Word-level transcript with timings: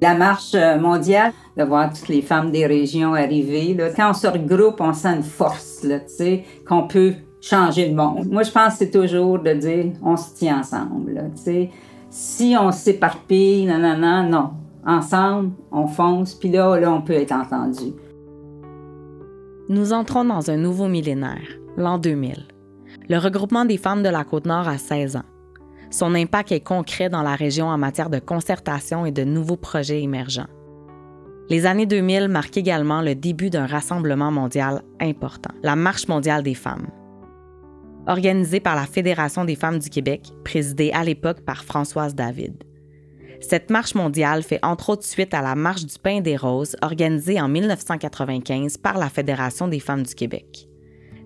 La 0.00 0.14
marche 0.14 0.54
euh, 0.54 0.78
mondiale, 0.78 1.32
de 1.56 1.64
voir 1.64 1.92
toutes 1.92 2.08
les 2.08 2.22
femmes 2.22 2.50
des 2.50 2.66
régions 2.66 3.14
arriver, 3.14 3.76
quand 3.96 4.10
on 4.10 4.14
se 4.14 4.26
regroupe, 4.26 4.80
on 4.80 4.92
sent 4.92 5.16
une 5.16 5.22
force, 5.22 5.86
qu'on 6.66 6.86
peut 6.86 7.14
changer 7.40 7.88
le 7.88 7.94
monde. 7.94 8.26
Moi, 8.30 8.42
je 8.42 8.50
pense 8.50 8.72
que 8.74 8.78
c'est 8.80 8.90
toujours 8.90 9.38
de 9.38 9.52
dire, 9.52 9.92
on 10.02 10.16
se 10.16 10.34
tient 10.34 10.60
ensemble. 10.60 11.30
Si 12.10 12.54
on 12.58 12.70
s'éparpille, 12.70 13.66
non, 13.66 13.78
non, 13.78 13.96
non, 13.96 14.28
non. 14.28 14.50
Ensemble, 14.86 15.52
on 15.72 15.86
fonce, 15.86 16.34
puis 16.34 16.50
là, 16.50 16.78
là, 16.78 16.92
on 16.92 17.00
peut 17.00 17.14
être 17.14 17.32
entendu. 17.32 17.92
Nous 19.68 19.94
entrons 19.94 20.24
dans 20.24 20.50
un 20.50 20.58
nouveau 20.58 20.88
millénaire, 20.88 21.58
l'an 21.76 21.98
2000. 21.98 22.46
Le 23.08 23.18
regroupement 23.18 23.64
des 23.64 23.78
femmes 23.78 24.02
de 24.02 24.10
la 24.10 24.24
Côte-Nord 24.24 24.68
a 24.68 24.76
16 24.76 25.16
ans. 25.16 25.33
Son 25.94 26.16
impact 26.16 26.50
est 26.50 26.58
concret 26.58 27.08
dans 27.08 27.22
la 27.22 27.36
région 27.36 27.68
en 27.68 27.78
matière 27.78 28.10
de 28.10 28.18
concertation 28.18 29.06
et 29.06 29.12
de 29.12 29.22
nouveaux 29.22 29.56
projets 29.56 30.02
émergents. 30.02 30.48
Les 31.48 31.66
années 31.66 31.86
2000 31.86 32.26
marquent 32.26 32.56
également 32.56 33.00
le 33.00 33.14
début 33.14 33.48
d'un 33.48 33.66
rassemblement 33.66 34.32
mondial 34.32 34.82
important, 35.00 35.54
la 35.62 35.76
Marche 35.76 36.08
mondiale 36.08 36.42
des 36.42 36.54
femmes. 36.54 36.88
Organisée 38.08 38.58
par 38.58 38.74
la 38.74 38.86
Fédération 38.86 39.44
des 39.44 39.54
femmes 39.54 39.78
du 39.78 39.88
Québec, 39.88 40.32
présidée 40.44 40.90
à 40.92 41.04
l'époque 41.04 41.42
par 41.42 41.62
Françoise 41.62 42.16
David. 42.16 42.64
Cette 43.40 43.70
marche 43.70 43.94
mondiale 43.94 44.42
fait 44.42 44.58
entre 44.64 44.90
autres 44.90 45.04
suite 45.04 45.32
à 45.32 45.42
la 45.42 45.54
Marche 45.54 45.86
du 45.86 45.98
pain 46.02 46.20
des 46.20 46.36
roses 46.36 46.74
organisée 46.82 47.40
en 47.40 47.46
1995 47.46 48.78
par 48.78 48.98
la 48.98 49.08
Fédération 49.08 49.68
des 49.68 49.78
femmes 49.78 50.02
du 50.02 50.16
Québec. 50.16 50.68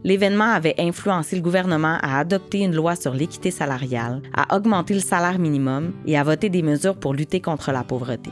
L'événement 0.04 0.52
avait 0.52 0.76
influencé 0.78 1.36
le 1.36 1.42
gouvernement 1.42 1.98
à 2.02 2.20
adopter 2.20 2.60
une 2.60 2.74
loi 2.74 2.94
sur 2.94 3.14
l'équité 3.14 3.50
salariale, 3.50 4.22
à 4.34 4.56
augmenter 4.56 4.94
le 4.94 5.00
salaire 5.00 5.38
minimum 5.38 5.92
et 6.06 6.16
à 6.16 6.22
voter 6.22 6.50
des 6.50 6.62
mesures 6.62 6.96
pour 6.96 7.14
lutter 7.14 7.40
contre 7.40 7.72
la 7.72 7.82
pauvreté. 7.82 8.30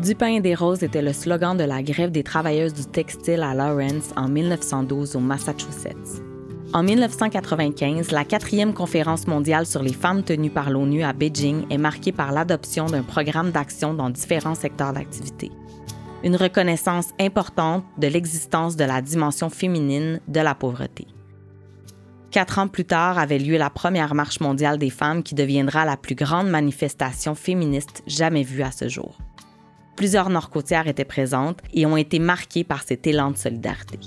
Du 0.00 0.14
pain 0.14 0.34
et 0.34 0.40
des 0.40 0.54
roses 0.54 0.82
était 0.82 1.02
le 1.02 1.12
slogan 1.12 1.56
de 1.56 1.64
la 1.64 1.82
grève 1.82 2.10
des 2.10 2.22
travailleuses 2.22 2.74
du 2.74 2.84
textile 2.84 3.42
à 3.42 3.54
Lawrence 3.54 4.12
en 4.16 4.28
1912 4.28 5.16
au 5.16 5.20
Massachusetts. 5.20 6.22
En 6.74 6.82
1995, 6.82 8.10
la 8.10 8.24
quatrième 8.24 8.74
conférence 8.74 9.26
mondiale 9.26 9.64
sur 9.64 9.82
les 9.82 9.92
femmes 9.92 10.22
tenue 10.22 10.50
par 10.50 10.70
l'ONU 10.70 11.02
à 11.02 11.12
Beijing 11.12 11.66
est 11.70 11.78
marquée 11.78 12.12
par 12.12 12.32
l'adoption 12.32 12.86
d'un 12.86 13.02
programme 13.02 13.50
d'action 13.50 13.94
dans 13.94 14.10
différents 14.10 14.56
secteurs 14.56 14.92
d'activité 14.92 15.50
une 16.24 16.36
reconnaissance 16.36 17.10
importante 17.20 17.84
de 17.98 18.06
l'existence 18.06 18.76
de 18.76 18.84
la 18.84 19.02
dimension 19.02 19.50
féminine 19.50 20.20
de 20.26 20.40
la 20.40 20.54
pauvreté. 20.54 21.06
Quatre 22.30 22.58
ans 22.58 22.66
plus 22.66 22.86
tard 22.86 23.18
avait 23.18 23.38
lieu 23.38 23.58
la 23.58 23.70
première 23.70 24.14
marche 24.14 24.40
mondiale 24.40 24.78
des 24.78 24.90
femmes 24.90 25.22
qui 25.22 25.34
deviendra 25.34 25.84
la 25.84 25.96
plus 25.96 26.16
grande 26.16 26.48
manifestation 26.48 27.34
féministe 27.34 28.02
jamais 28.06 28.42
vue 28.42 28.62
à 28.62 28.72
ce 28.72 28.88
jour. 28.88 29.18
Plusieurs 29.96 30.30
Nord-Côtières 30.30 30.88
étaient 30.88 31.04
présentes 31.04 31.60
et 31.72 31.86
ont 31.86 31.96
été 31.96 32.18
marquées 32.18 32.64
par 32.64 32.82
cet 32.82 33.06
élan 33.06 33.30
de 33.30 33.36
solidarité. 33.36 34.00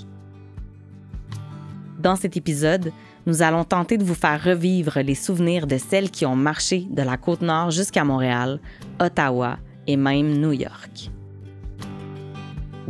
Dans 1.98 2.16
cet 2.16 2.36
épisode, 2.36 2.92
nous 3.26 3.42
allons 3.42 3.64
tenter 3.64 3.96
de 3.96 4.04
vous 4.04 4.14
faire 4.14 4.42
revivre 4.42 4.98
les 5.00 5.14
souvenirs 5.14 5.66
de 5.66 5.78
celles 5.78 6.10
qui 6.10 6.26
ont 6.26 6.36
marché 6.36 6.86
de 6.90 7.02
la 7.02 7.16
côte 7.16 7.42
nord 7.42 7.70
jusqu'à 7.70 8.04
Montréal, 8.04 8.60
Ottawa 9.00 9.58
et 9.86 9.96
même 9.96 10.38
New 10.38 10.52
York. 10.52 11.10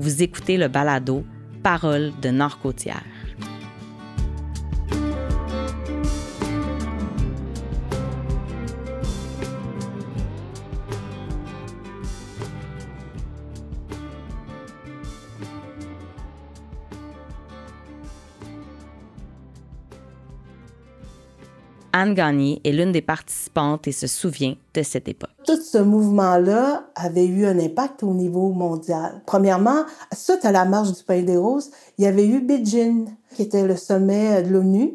Vous 0.00 0.22
écoutez 0.22 0.58
le 0.58 0.68
balado 0.68 1.24
Parole 1.64 2.12
de 2.22 2.30
Nord-Côtière. 2.30 3.02
Anne 21.98 22.14
Gagné 22.14 22.60
est 22.62 22.70
l'une 22.70 22.92
des 22.92 23.02
participantes 23.02 23.88
et 23.88 23.92
se 23.92 24.06
souvient 24.06 24.54
de 24.72 24.82
cette 24.84 25.08
époque. 25.08 25.30
Tout 25.44 25.60
ce 25.60 25.78
mouvement-là 25.78 26.84
avait 26.94 27.26
eu 27.26 27.44
un 27.44 27.58
impact 27.58 28.04
au 28.04 28.14
niveau 28.14 28.50
mondial. 28.50 29.20
Premièrement, 29.26 29.82
suite 30.16 30.44
à 30.44 30.52
la 30.52 30.64
marche 30.64 30.92
du 30.92 31.02
Pain 31.02 31.22
des 31.22 31.36
Roses, 31.36 31.72
il 31.98 32.04
y 32.04 32.06
avait 32.06 32.24
eu 32.24 32.40
Beijing, 32.40 33.08
qui 33.34 33.42
était 33.42 33.66
le 33.66 33.74
sommet 33.74 34.44
de 34.44 34.50
l'ONU. 34.50 34.94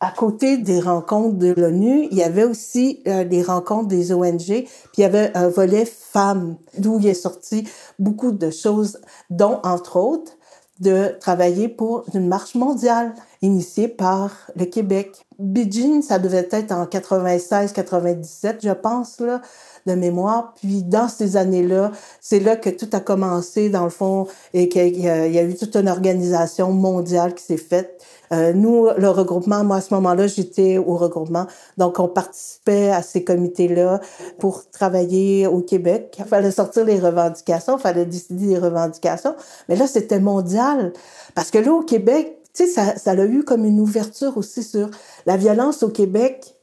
À 0.00 0.10
côté 0.10 0.58
des 0.58 0.80
rencontres 0.80 1.38
de 1.38 1.54
l'ONU, 1.56 2.08
il 2.10 2.18
y 2.18 2.24
avait 2.24 2.42
aussi 2.42 3.00
euh, 3.06 3.22
les 3.22 3.44
rencontres 3.44 3.86
des 3.86 4.12
ONG, 4.12 4.42
puis 4.44 4.66
il 4.98 5.02
y 5.02 5.04
avait 5.04 5.30
un 5.36 5.48
volet 5.48 5.84
femmes, 5.84 6.56
d'où 6.76 6.98
il 6.98 7.06
est 7.06 7.14
sorti 7.14 7.68
beaucoup 8.00 8.32
de 8.32 8.50
choses, 8.50 8.98
dont, 9.30 9.60
entre 9.62 9.98
autres, 9.98 10.32
de 10.80 11.16
travailler 11.20 11.68
pour 11.68 12.04
une 12.12 12.26
marche 12.26 12.56
mondiale 12.56 13.14
initiée 13.42 13.88
par 13.88 14.50
le 14.56 14.64
Québec. 14.64 15.23
Beijing, 15.38 16.02
ça 16.02 16.18
devait 16.18 16.48
être 16.50 16.72
en 16.72 16.84
96-97, 16.84 18.58
je 18.62 18.70
pense, 18.70 19.20
là, 19.20 19.40
de 19.86 19.94
mémoire. 19.94 20.54
Puis 20.60 20.82
dans 20.82 21.08
ces 21.08 21.36
années-là, 21.36 21.92
c'est 22.20 22.40
là 22.40 22.56
que 22.56 22.70
tout 22.70 22.88
a 22.92 23.00
commencé, 23.00 23.68
dans 23.68 23.84
le 23.84 23.90
fond, 23.90 24.26
et 24.52 24.68
qu'il 24.68 25.00
y, 25.00 25.08
a 25.08 25.42
eu 25.42 25.54
toute 25.56 25.76
une 25.76 25.88
organisation 25.88 26.72
mondiale 26.72 27.34
qui 27.34 27.44
s'est 27.44 27.56
faite. 27.56 28.02
Euh, 28.32 28.52
nous, 28.52 28.88
le 28.96 29.08
regroupement, 29.08 29.64
moi, 29.64 29.76
à 29.76 29.80
ce 29.80 29.92
moment-là, 29.94 30.26
j'étais 30.26 30.78
au 30.78 30.96
regroupement. 30.96 31.46
Donc, 31.78 31.98
on 31.98 32.08
participait 32.08 32.90
à 32.90 33.02
ces 33.02 33.24
comités-là 33.24 34.00
pour 34.38 34.68
travailler 34.70 35.46
au 35.46 35.60
Québec. 35.60 36.16
Il 36.18 36.24
fallait 36.24 36.50
sortir 36.50 36.84
les 36.84 36.98
revendications, 36.98 37.76
il 37.76 37.80
fallait 37.80 38.06
décider 38.06 38.46
des 38.46 38.58
revendications. 38.58 39.34
Mais 39.68 39.76
là, 39.76 39.86
c'était 39.86 40.20
mondial. 40.20 40.92
Parce 41.34 41.50
que 41.50 41.58
là, 41.58 41.72
au 41.72 41.82
Québec, 41.82 42.38
sais, 42.54 42.66
ça, 42.66 42.96
ça 42.96 43.12
a 43.12 43.24
eu 43.24 43.44
comme 43.44 43.64
une 43.64 43.80
ouverture 43.80 44.36
aussi 44.36 44.62
sur 44.62 44.90
la 45.26 45.36
violence 45.36 45.82
au 45.82 45.88
Québec. 45.88 46.54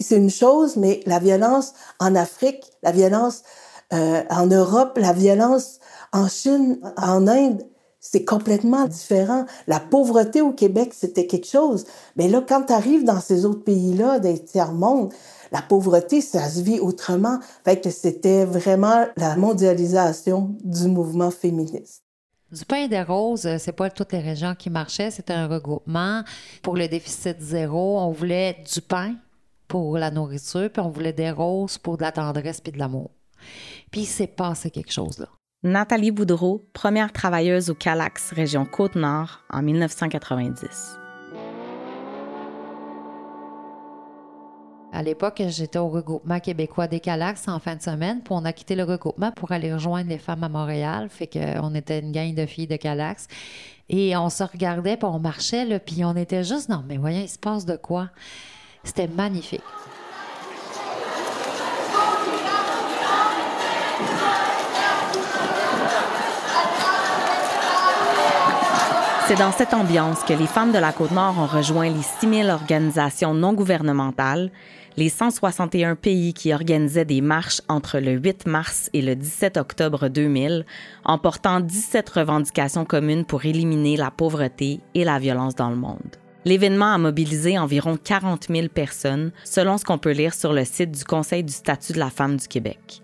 C'est 0.00 0.16
une 0.16 0.30
chose, 0.30 0.76
mais 0.76 1.00
la 1.06 1.18
violence 1.18 1.72
en 2.00 2.14
Afrique, 2.14 2.64
la 2.82 2.92
violence 2.92 3.42
euh, 3.92 4.22
en 4.30 4.46
Europe, 4.46 4.98
la 5.00 5.12
violence 5.12 5.78
en 6.12 6.28
Chine, 6.28 6.80
en 6.96 7.26
Inde, 7.28 7.62
c'est 8.00 8.24
complètement 8.24 8.86
différent. 8.86 9.46
La 9.66 9.80
pauvreté 9.80 10.40
au 10.40 10.52
Québec, 10.52 10.92
c'était 10.94 11.26
quelque 11.26 11.46
chose. 11.46 11.84
Mais 12.16 12.28
là, 12.28 12.42
quand 12.46 12.64
tu 12.64 12.72
arrives 12.72 13.04
dans 13.04 13.20
ces 13.20 13.44
autres 13.44 13.64
pays-là, 13.64 14.20
des 14.20 14.38
tiers-monde, 14.42 15.12
la 15.52 15.62
pauvreté, 15.62 16.20
ça 16.20 16.48
se 16.48 16.60
vit 16.60 16.80
autrement. 16.80 17.38
Fait 17.64 17.80
que 17.80 17.90
c'était 17.90 18.44
vraiment 18.44 19.06
la 19.16 19.36
mondialisation 19.36 20.56
du 20.64 20.88
mouvement 20.88 21.30
féministe. 21.30 22.05
Du 22.56 22.64
pain 22.64 22.86
des 22.86 23.02
roses, 23.02 23.46
c'est 23.58 23.72
pas 23.72 23.90
toutes 23.90 24.12
les 24.12 24.20
régions 24.20 24.54
qui 24.54 24.70
marchaient, 24.70 25.10
c'était 25.10 25.34
un 25.34 25.46
regroupement. 25.46 26.22
Pour 26.62 26.74
le 26.74 26.88
déficit 26.88 27.38
zéro, 27.38 28.00
on 28.00 28.12
voulait 28.12 28.64
du 28.72 28.80
pain 28.80 29.16
pour 29.68 29.98
la 29.98 30.10
nourriture, 30.10 30.70
puis 30.72 30.80
on 30.80 30.88
voulait 30.88 31.12
des 31.12 31.30
roses 31.30 31.76
pour 31.76 31.98
de 31.98 32.02
la 32.02 32.12
tendresse 32.12 32.62
puis 32.62 32.72
de 32.72 32.78
l'amour. 32.78 33.10
Puis 33.90 34.02
il 34.02 34.06
s'est 34.06 34.26
passé 34.26 34.70
quelque 34.70 34.92
chose 34.92 35.18
là. 35.18 35.26
Nathalie 35.64 36.12
Boudreau, 36.12 36.66
première 36.72 37.12
travailleuse 37.12 37.68
au 37.68 37.74
Calax, 37.74 38.32
région 38.32 38.64
Côte-Nord, 38.64 39.40
en 39.50 39.62
1990. 39.62 41.05
À 44.92 45.02
l'époque, 45.02 45.42
j'étais 45.48 45.78
au 45.78 45.88
regroupement 45.88 46.40
québécois 46.40 46.86
des 46.86 47.00
Calax 47.00 47.48
en 47.48 47.58
fin 47.58 47.76
de 47.76 47.82
semaine, 47.82 48.20
puis 48.22 48.32
on 48.32 48.44
a 48.44 48.52
quitté 48.52 48.74
le 48.74 48.84
regroupement 48.84 49.30
pour 49.32 49.52
aller 49.52 49.72
rejoindre 49.72 50.08
les 50.08 50.18
femmes 50.18 50.44
à 50.44 50.48
Montréal. 50.48 51.08
Fait 51.10 51.26
qu'on 51.26 51.74
était 51.74 51.98
une 51.98 52.12
gang 52.12 52.34
de 52.34 52.46
filles 52.46 52.66
de 52.66 52.76
Calax. 52.76 53.26
Et 53.88 54.16
on 54.16 54.30
se 54.30 54.42
regardait, 54.42 54.96
puis 54.96 55.06
on 55.06 55.18
marchait, 55.18 55.78
puis 55.80 56.04
on 56.04 56.16
était 56.16 56.44
juste, 56.44 56.68
non, 56.68 56.82
mais 56.88 56.96
voyons, 56.96 57.20
il 57.20 57.28
se 57.28 57.38
passe 57.38 57.66
de 57.66 57.76
quoi? 57.76 58.10
C'était 58.84 59.08
magnifique. 59.08 59.62
C'est 69.28 69.34
dans 69.40 69.50
cette 69.50 69.74
ambiance 69.74 70.22
que 70.22 70.34
les 70.34 70.46
femmes 70.46 70.70
de 70.70 70.78
la 70.78 70.92
Côte-Nord 70.92 71.36
ont 71.40 71.46
rejoint 71.46 71.88
les 71.90 72.02
6000 72.20 72.48
organisations 72.48 73.34
non 73.34 73.54
gouvernementales, 73.54 74.52
les 74.96 75.08
161 75.08 75.96
pays 75.96 76.32
qui 76.32 76.54
organisaient 76.54 77.04
des 77.04 77.20
marches 77.20 77.60
entre 77.68 77.98
le 77.98 78.12
8 78.12 78.46
mars 78.46 78.88
et 78.92 79.02
le 79.02 79.16
17 79.16 79.56
octobre 79.56 80.06
2000, 80.06 80.64
en 81.04 81.18
portant 81.18 81.58
17 81.58 82.08
revendications 82.08 82.84
communes 82.84 83.24
pour 83.24 83.44
éliminer 83.44 83.96
la 83.96 84.12
pauvreté 84.12 84.78
et 84.94 85.02
la 85.02 85.18
violence 85.18 85.56
dans 85.56 85.70
le 85.70 85.76
monde. 85.76 86.16
L'événement 86.44 86.94
a 86.94 86.98
mobilisé 86.98 87.58
environ 87.58 87.96
40 87.96 88.46
000 88.48 88.68
personnes, 88.68 89.32
selon 89.42 89.76
ce 89.76 89.84
qu'on 89.84 89.98
peut 89.98 90.12
lire 90.12 90.34
sur 90.34 90.52
le 90.52 90.64
site 90.64 90.92
du 90.92 91.02
Conseil 91.02 91.42
du 91.42 91.52
statut 91.52 91.94
de 91.94 91.98
la 91.98 92.10
femme 92.10 92.36
du 92.36 92.46
Québec. 92.46 93.02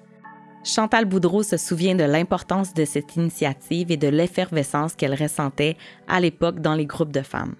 Chantal 0.65 1.07
Boudreau 1.07 1.43
se 1.43 1.57
souvient 1.57 1.97
de 1.97 2.05
l'importance 2.05 2.73
de 2.73 2.85
cette 2.85 3.17
initiative 3.17 3.91
et 3.91 3.97
de 3.97 4.07
l'effervescence 4.07 4.95
qu'elle 4.95 5.21
ressentait 5.21 5.77
à 6.07 6.21
l'époque 6.21 6.61
dans 6.61 6.75
les 6.75 6.87
groupes 6.87 7.13
de 7.13 7.23
femmes. 7.23 7.57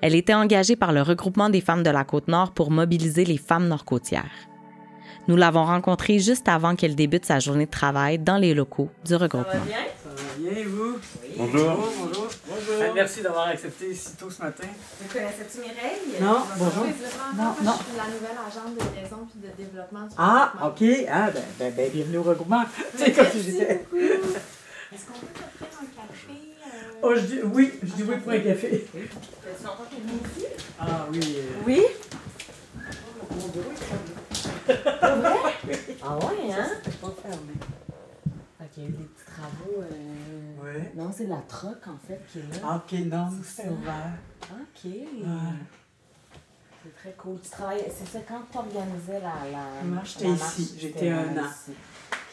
Elle 0.00 0.14
était 0.14 0.32
engagée 0.32 0.76
par 0.76 0.92
le 0.92 1.02
regroupement 1.02 1.50
des 1.50 1.60
femmes 1.60 1.82
de 1.82 1.90
la 1.90 2.04
Côte-Nord 2.04 2.52
pour 2.52 2.70
mobiliser 2.70 3.26
les 3.26 3.36
femmes 3.36 3.68
nord-côtières. 3.68 4.48
Nous 5.28 5.36
l'avons 5.36 5.64
rencontrée 5.64 6.18
juste 6.18 6.48
avant 6.48 6.76
qu'elle 6.76 6.94
débute 6.94 7.26
sa 7.26 7.40
journée 7.40 7.66
de 7.66 7.70
travail 7.70 8.18
dans 8.18 8.38
les 8.38 8.54
locaux 8.54 8.88
du 9.04 9.14
regroupement. 9.14 9.60
Bien, 10.40 10.64
vous? 10.66 10.98
Bonjour. 11.36 11.70
Bonjour, 11.76 11.92
bonjour. 11.98 12.28
bonjour. 12.48 12.94
merci 12.94 13.20
d'avoir 13.20 13.48
accepté 13.48 13.94
si 13.94 14.16
tôt 14.16 14.30
ce 14.30 14.40
matin. 14.40 14.64
Vous 15.02 15.12
connaissez-tu 15.12 15.58
Mireille? 15.60 16.18
Non, 16.18 16.38
bonjour. 16.56 16.84
Non, 17.36 17.54
non. 17.62 17.72
Je 17.76 17.84
suis 17.84 17.96
la 17.96 18.06
nouvelle 18.06 18.38
agente 18.48 18.74
de 18.74 18.80
liaison 18.98 19.26
puis 19.30 19.40
de 19.46 19.54
développement 19.62 20.06
du 20.06 20.14
Ah. 20.16 20.52
OK. 20.68 20.82
Ah, 21.10 21.30
ben, 21.30 21.42
ben, 21.58 21.74
ben 21.74 21.90
bienvenue 21.90 22.16
au 22.18 22.22
regroupement. 22.22 22.64
C'est 22.96 23.12
comme. 23.16 23.26
Est-ce 23.26 23.42
qu'on 25.06 25.18
peut 25.20 25.26
t'offrir 25.34 25.68
un 25.82 25.86
café? 25.94 26.38
euh, 26.64 27.02
Oh, 27.02 27.14
je 27.14 27.20
dis 27.20 27.40
oui, 27.44 27.72
je 27.82 27.92
dis 27.92 28.02
oui 28.04 28.16
pour 28.16 28.32
un 28.32 28.38
café. 28.40 28.74
Est 28.74 28.86
ici? 28.86 30.46
Ah 30.80 31.06
oui. 31.12 31.20
euh, 31.36 31.66
Oui? 31.66 31.82
Ah 36.02 36.16
ouais, 36.16 36.52
hein? 36.52 36.70
c'est 36.82 37.00
pas 37.00 37.14
fermé. 37.22 37.52
Fait 38.58 38.66
qu'il 38.74 38.82
y 38.82 38.86
a 38.86 38.88
eu 38.88 38.92
des 38.92 39.04
petits 39.04 39.24
travaux. 39.26 39.82
euh, 39.82 40.62
Ouais. 40.62 40.92
Non, 41.10 41.16
c'est 41.16 41.26
la 41.26 41.42
troc 41.48 41.78
en 41.88 41.98
fait 42.06 42.20
qui 42.30 42.38
est 42.38 42.62
là. 42.62 42.76
OK, 42.76 42.98
non, 43.10 43.28
c'est 43.42 43.68
ouvert. 43.68 44.12
Ok. 44.52 44.84
Ouais. 44.84 44.92
C'est 46.84 46.94
très 46.96 47.14
cool. 47.18 47.38
Tu 47.42 47.50
travailles. 47.50 47.84
C'est 47.90 48.06
ça 48.06 48.20
quand 48.28 48.42
tu 48.50 48.58
organisais 48.58 49.20
la, 49.20 49.50
la. 49.50 49.84
Moi, 49.84 50.02
j'étais 50.04 50.28
ici. 50.28 50.62
marche, 50.62 50.80
J'étais 50.80 51.10
un 51.10 51.36
an. 51.36 51.48
ici. 51.50 51.72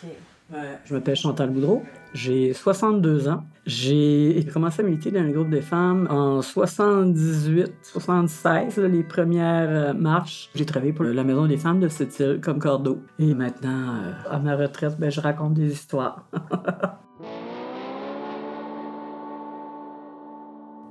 Ok. 0.04 0.10
Ouais. 0.54 0.78
Je 0.86 0.94
m'appelle 0.94 1.16
Chantal 1.16 1.50
Boudreau. 1.50 1.82
J'ai 2.14 2.54
62 2.54 3.28
ans. 3.30 3.44
J'ai 3.66 4.48
commencé 4.54 4.82
à 4.82 4.86
militer 4.86 5.10
dans 5.12 5.22
un 5.22 5.32
groupe 5.32 5.50
de 5.50 5.60
femmes 5.60 6.08
en 6.12 6.42
78, 6.44 7.74
76, 7.82 8.78
là, 8.78 8.88
les 8.88 9.04
premières 9.04 9.70
euh, 9.70 9.94
marches. 9.94 10.50
J'ai 10.54 10.66
travaillé 10.68 10.94
pour 10.94 11.04
la 11.04 11.24
Maison 11.24 11.48
des 11.48 11.58
femmes 11.58 11.80
de 11.80 11.88
cette 11.90 12.18
île 12.20 12.40
comme 12.42 12.60
cordeau. 12.60 13.02
Et 13.18 13.34
maintenant, 13.34 13.96
euh, 13.96 14.14
à 14.30 14.38
ma 14.40 14.56
retraite, 14.56 14.98
ben, 15.00 15.10
je 15.10 15.20
raconte 15.20 15.56
des 15.56 15.72
histoires. 15.72 16.28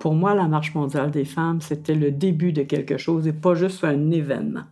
pour 0.06 0.14
moi, 0.14 0.36
la 0.36 0.46
Marche 0.46 0.72
mondiale 0.72 1.10
des 1.10 1.24
femmes, 1.24 1.60
c'était 1.60 1.96
le 1.96 2.12
début 2.12 2.52
de 2.52 2.62
quelque 2.62 2.96
chose 2.96 3.26
et 3.26 3.32
pas 3.32 3.56
juste 3.56 3.82
un 3.82 4.12
événement. 4.12 4.62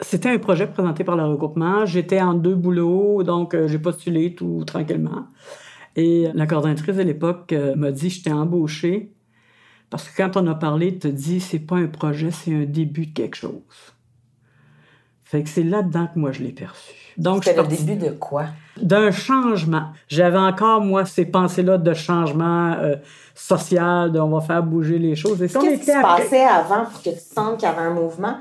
C'était 0.00 0.30
un 0.30 0.38
projet 0.38 0.66
présenté 0.66 1.04
par 1.04 1.14
le 1.14 1.24
regroupement. 1.26 1.86
J'étais 1.86 2.20
en 2.20 2.34
deux 2.34 2.56
boulots, 2.56 3.22
donc 3.22 3.54
euh, 3.54 3.68
j'ai 3.68 3.78
postulé 3.78 4.34
tout 4.34 4.64
tranquillement. 4.66 5.28
Et 5.94 6.26
la 6.34 6.44
coordinatrice 6.48 6.96
de 6.96 7.02
l'époque 7.02 7.52
euh, 7.52 7.76
m'a 7.76 7.92
dit 7.92 8.10
je 8.10 8.24
t'ai 8.24 8.32
embauché 8.32 9.12
parce 9.90 10.08
que 10.08 10.16
quand 10.16 10.36
on 10.36 10.44
a 10.48 10.56
parlé, 10.56 10.88
elle 10.88 10.98
te 10.98 11.06
dit 11.06 11.38
c'est 11.38 11.60
pas 11.60 11.76
un 11.76 11.86
projet, 11.86 12.32
c'est 12.32 12.52
un 12.52 12.64
début 12.64 13.06
de 13.06 13.12
quelque 13.12 13.36
chose. 13.36 13.62
Fait 15.30 15.42
que 15.44 15.48
c'est 15.48 15.62
là-dedans 15.62 16.08
que 16.12 16.18
moi 16.18 16.32
je 16.32 16.42
l'ai 16.42 16.50
perçu. 16.52 16.92
Donc 17.16 17.44
C'était 17.44 17.60
le 17.62 17.68
début 17.68 17.96
de 17.96 18.10
quoi? 18.10 18.46
d'un 18.80 19.10
changement. 19.10 19.92
J'avais 20.08 20.38
encore, 20.38 20.80
moi, 20.80 21.04
ces 21.04 21.24
pensées-là 21.26 21.76
de 21.78 21.92
changement 21.94 22.72
euh, 22.72 22.96
social, 23.34 24.10
de 24.10 24.18
on 24.18 24.30
va 24.30 24.40
faire 24.40 24.62
bouger 24.62 24.98
les 24.98 25.14
choses. 25.14 25.42
Et 25.42 25.46
Qu'est-ce 25.48 25.58
qui 25.60 25.66
était 25.68 25.92
se 25.92 25.96
après- 25.98 26.22
passait 26.24 26.44
avant 26.44 26.86
pour 26.86 27.02
que 27.02 27.10
tu 27.10 27.16
sentes 27.18 27.58
qu'il 27.60 27.68
y 27.68 27.70
avait 27.72 27.82
un 27.82 27.94
mouvement? 27.94 28.38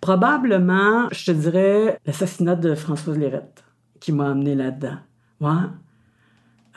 Probablement, 0.00 1.08
je 1.12 1.26
te 1.26 1.30
dirais, 1.30 1.98
l'assassinat 2.04 2.56
de 2.56 2.74
Françoise 2.74 3.16
Lérette 3.16 3.62
qui 4.00 4.10
m'a 4.10 4.30
amené 4.30 4.54
là-dedans. 4.56 4.96
Ouais. 5.40 5.50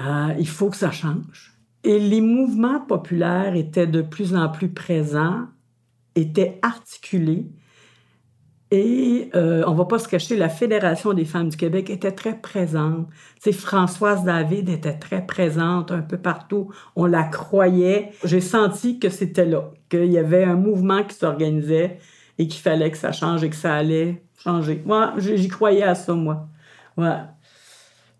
Euh, 0.01 0.33
il 0.37 0.47
faut 0.47 0.69
que 0.69 0.77
ça 0.77 0.91
change. 0.91 1.53
Et 1.83 1.97
les 1.99 2.21
mouvements 2.21 2.79
populaires 2.81 3.55
étaient 3.55 3.87
de 3.87 4.01
plus 4.03 4.35
en 4.35 4.47
plus 4.49 4.69
présents, 4.69 5.45
étaient 6.15 6.59
articulés. 6.61 7.47
Et 8.71 9.29
euh, 9.35 9.63
on 9.67 9.73
va 9.73 9.85
pas 9.85 9.99
se 9.99 10.07
cacher, 10.07 10.35
la 10.35 10.49
Fédération 10.49 11.13
des 11.13 11.25
femmes 11.25 11.49
du 11.49 11.57
Québec 11.57 11.89
était 11.89 12.11
très 12.11 12.35
présente. 12.39 13.07
Françoise 13.51 14.23
David 14.23 14.69
était 14.69 14.97
très 14.97 15.25
présente 15.25 15.91
un 15.91 16.01
peu 16.01 16.17
partout. 16.17 16.71
On 16.95 17.05
la 17.05 17.23
croyait. 17.23 18.11
J'ai 18.23 18.41
senti 18.41 18.97
que 18.97 19.09
c'était 19.09 19.45
là, 19.45 19.71
qu'il 19.89 20.11
y 20.11 20.17
avait 20.17 20.43
un 20.43 20.55
mouvement 20.55 21.03
qui 21.03 21.15
s'organisait 21.15 21.99
et 22.39 22.47
qu'il 22.47 22.61
fallait 22.61 22.89
que 22.89 22.97
ça 22.97 23.11
change 23.11 23.43
et 23.43 23.49
que 23.49 23.55
ça 23.55 23.75
allait 23.75 24.23
changer. 24.39 24.81
Moi, 24.85 25.13
j'y 25.17 25.47
croyais 25.47 25.83
à 25.83 25.93
ça, 25.93 26.13
moi. 26.13 26.47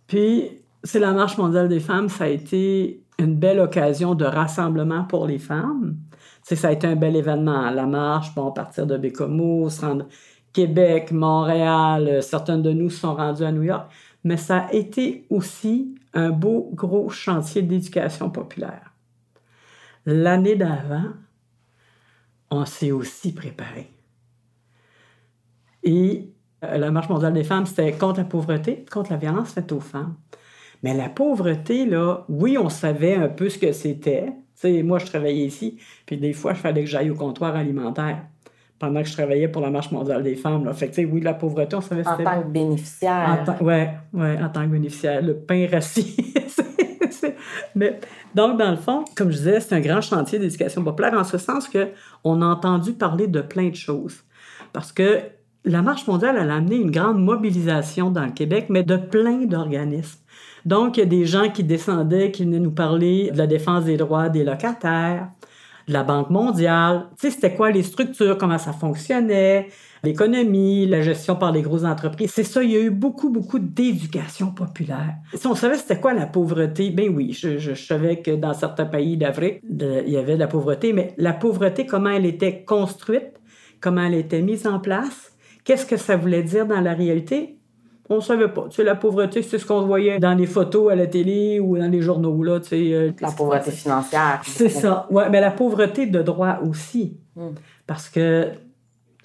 Puis, 0.07 0.51
c'est 0.83 0.99
la 0.99 1.11
Marche 1.11 1.37
mondiale 1.37 1.67
des 1.67 1.79
femmes, 1.79 2.07
ça 2.07 2.25
a 2.25 2.27
été 2.27 3.01
une 3.17 3.35
belle 3.35 3.59
occasion 3.59 4.13
de 4.13 4.25
rassemblement 4.25 5.03
pour 5.05 5.25
les 5.25 5.39
femmes. 5.39 5.97
Ça 6.43 6.67
a 6.67 6.71
été 6.71 6.85
un 6.85 6.95
bel 6.95 7.15
événement. 7.15 7.71
La 7.71 7.87
marche, 7.87 8.35
bon, 8.35 8.51
partir 8.51 8.85
de 8.85 8.97
Bécomo, 8.97 9.69
se 9.69 9.81
rendre 9.81 10.05
Québec, 10.55 11.11
Montréal, 11.11 12.07
euh, 12.07 12.21
certaines 12.21 12.61
de 12.61 12.71
nous 12.71 12.89
sont 12.89 13.13
rendues 13.13 13.43
à 13.43 13.51
New 13.51 13.63
York. 13.63 13.91
Mais 14.23 14.37
ça 14.37 14.59
a 14.59 14.71
été 14.71 15.27
aussi 15.29 15.95
un 16.13 16.29
beau, 16.29 16.71
gros 16.73 17.09
chantier 17.09 17.61
d'éducation 17.61 18.29
populaire. 18.29 18.93
L'année 20.05 20.55
d'avant, 20.55 21.09
on 22.49 22.63
s'est 22.63 22.93
aussi 22.93 23.33
préparé. 23.33 23.91
Et 25.83 26.31
euh, 26.63 26.77
la 26.77 26.89
Marche 26.89 27.09
mondiale 27.09 27.33
des 27.33 27.43
femmes, 27.43 27.65
c'était 27.65 27.91
contre 27.91 28.19
la 28.19 28.25
pauvreté, 28.25 28.85
contre 28.89 29.11
la 29.11 29.17
violence 29.17 29.51
faite 29.51 29.73
aux 29.73 29.81
femmes. 29.81 30.15
Mais 30.83 30.93
la 30.93 31.09
pauvreté, 31.09 31.85
là, 31.85 32.23
oui, 32.29 32.57
on 32.57 32.69
savait 32.69 33.15
un 33.15 33.27
peu 33.27 33.49
ce 33.49 33.59
que 33.59 33.73
c'était. 33.73 34.31
Moi, 34.63 34.99
je 34.99 35.05
travaillais 35.05 35.45
ici, 35.45 35.79
puis 36.05 36.15
des 36.17 36.31
fois, 36.31 36.53
il 36.53 36.57
fallait 36.57 36.85
que 36.85 36.89
j'aille 36.89 37.09
au 37.09 37.15
comptoir 37.15 37.57
alimentaire 37.57 38.25
pendant 38.79 39.01
que 39.01 39.07
je 39.07 39.13
travaillais 39.13 39.47
pour 39.47 39.61
la 39.61 39.69
Marche 39.69 39.91
mondiale 39.91 40.21
des 40.23 40.35
femmes. 40.35 40.65
Là. 40.65 40.73
Fait 40.73 40.89
que, 40.89 41.01
oui, 41.05 41.21
la 41.21 41.33
pauvreté, 41.33 41.75
on 41.75 41.81
savait 41.81 42.05
En 42.07 42.17
tant 42.17 42.23
que 42.23 42.45
En 42.45 42.49
bénéficiaire. 42.49 43.43
tant- 43.45 43.63
ouais, 43.65 43.89
ouais, 44.13 44.37
en 44.43 44.49
tant 44.49 44.63
que 44.63 44.67
bénéficiaire. 44.71 45.21
Le 45.21 45.35
pain 45.35 45.67
rassis. 45.71 46.15
Mais, 47.75 47.99
donc, 48.33 48.57
dans 48.59 48.71
le 48.71 48.77
fond, 48.77 49.03
comme 49.15 49.31
je 49.31 49.37
disais, 49.37 49.59
c'est 49.59 49.75
un 49.75 49.79
grand 49.81 50.01
chantier 50.01 50.39
d'éducation 50.39 50.83
populaire 50.83 51.13
en 51.13 51.23
ce 51.23 51.37
sens 51.37 51.67
que 51.67 51.89
on 52.23 52.41
a 52.41 52.45
entendu 52.45 52.93
parler 52.93 53.27
de 53.27 53.41
plein 53.41 53.69
de 53.69 53.75
choses. 53.75 54.17
Parce 54.73 54.91
que 54.91 55.19
la 55.65 55.81
Marche 55.81 56.07
mondiale, 56.07 56.37
elle 56.39 56.49
a 56.51 56.55
amené 56.55 56.75
une 56.77 56.91
grande 56.91 57.21
mobilisation 57.23 58.11
dans 58.11 58.25
le 58.25 58.31
Québec, 58.31 58.67
mais 58.69 58.83
de 58.83 58.97
plein 58.97 59.45
d'organismes. 59.45 60.19
Donc, 60.65 60.97
il 60.97 61.01
y 61.01 61.03
a 61.03 61.07
des 61.07 61.25
gens 61.25 61.49
qui 61.49 61.63
descendaient, 61.63 62.31
qui 62.31 62.43
venaient 62.43 62.59
nous 62.59 62.71
parler 62.71 63.29
de 63.31 63.37
la 63.37 63.47
défense 63.47 63.85
des 63.85 63.97
droits 63.97 64.29
des 64.29 64.43
locataires, 64.43 65.29
la 65.87 66.03
Banque 66.03 66.29
mondiale. 66.29 67.07
Tu 67.19 67.27
sais, 67.27 67.31
c'était 67.35 67.55
quoi 67.55 67.71
les 67.71 67.83
structures, 67.83 68.37
comment 68.37 68.57
ça 68.57 68.73
fonctionnait, 68.73 69.67
l'économie, 70.03 70.85
la 70.87 71.01
gestion 71.01 71.35
par 71.35 71.51
les 71.51 71.61
grosses 71.61 71.83
entreprises. 71.83 72.31
C'est 72.33 72.43
ça, 72.43 72.63
il 72.63 72.71
y 72.71 72.75
a 72.75 72.79
eu 72.79 72.89
beaucoup, 72.89 73.29
beaucoup 73.29 73.59
d'éducation 73.59 74.51
populaire. 74.51 75.15
Si 75.33 75.45
on 75.47 75.55
savait 75.55 75.75
c'était 75.77 75.99
quoi 75.99 76.13
la 76.13 76.25
pauvreté, 76.25 76.89
ben 76.91 77.13
oui, 77.15 77.33
je, 77.33 77.57
je- 77.57 77.73
je 77.73 77.85
savais 77.85 78.21
que 78.21 78.31
dans 78.31 78.53
certains 78.53 78.85
pays 78.85 79.17
d'Afrique, 79.17 79.61
il 79.69 80.09
y 80.09 80.17
avait 80.17 80.35
de 80.35 80.39
la 80.39 80.47
pauvreté, 80.47 80.93
mais 80.93 81.13
la 81.17 81.33
pauvreté, 81.33 81.85
comment 81.85 82.09
elle 82.11 82.25
était 82.25 82.63
construite, 82.63 83.33
comment 83.81 84.03
elle 84.05 84.15
était 84.15 84.41
mise 84.41 84.65
en 84.67 84.79
place, 84.79 85.33
qu'est-ce 85.63 85.85
que 85.85 85.97
ça 85.97 86.15
voulait 86.17 86.43
dire 86.43 86.65
dans 86.65 86.81
la 86.81 86.93
réalité, 86.93 87.54
on 88.09 88.17
ne 88.17 88.21
savait 88.21 88.47
pas. 88.49 88.65
Tu 88.69 88.75
sais, 88.77 88.83
la 88.83 88.95
pauvreté, 88.95 89.41
c'est 89.41 89.57
ce 89.57 89.65
qu'on 89.65 89.81
voyait 89.85 90.19
dans 90.19 90.35
les 90.35 90.45
photos 90.45 90.91
à 90.91 90.95
la 90.95 91.07
télé 91.07 91.59
ou 91.59 91.77
dans 91.77 91.89
les 91.91 92.01
journaux, 92.01 92.43
là, 92.43 92.59
tu 92.59 92.67
sais. 92.69 92.93
euh, 92.93 93.11
La 93.21 93.31
pauvreté 93.31 93.71
financière. 93.71 94.41
c'est 94.45 94.69
ça. 94.69 95.07
Ouais, 95.09 95.29
mais 95.29 95.41
la 95.41 95.51
pauvreté 95.51 96.05
de 96.05 96.21
droit 96.21 96.59
aussi. 96.67 97.17
Mm. 97.35 97.47
Parce 97.87 98.09
que 98.09 98.49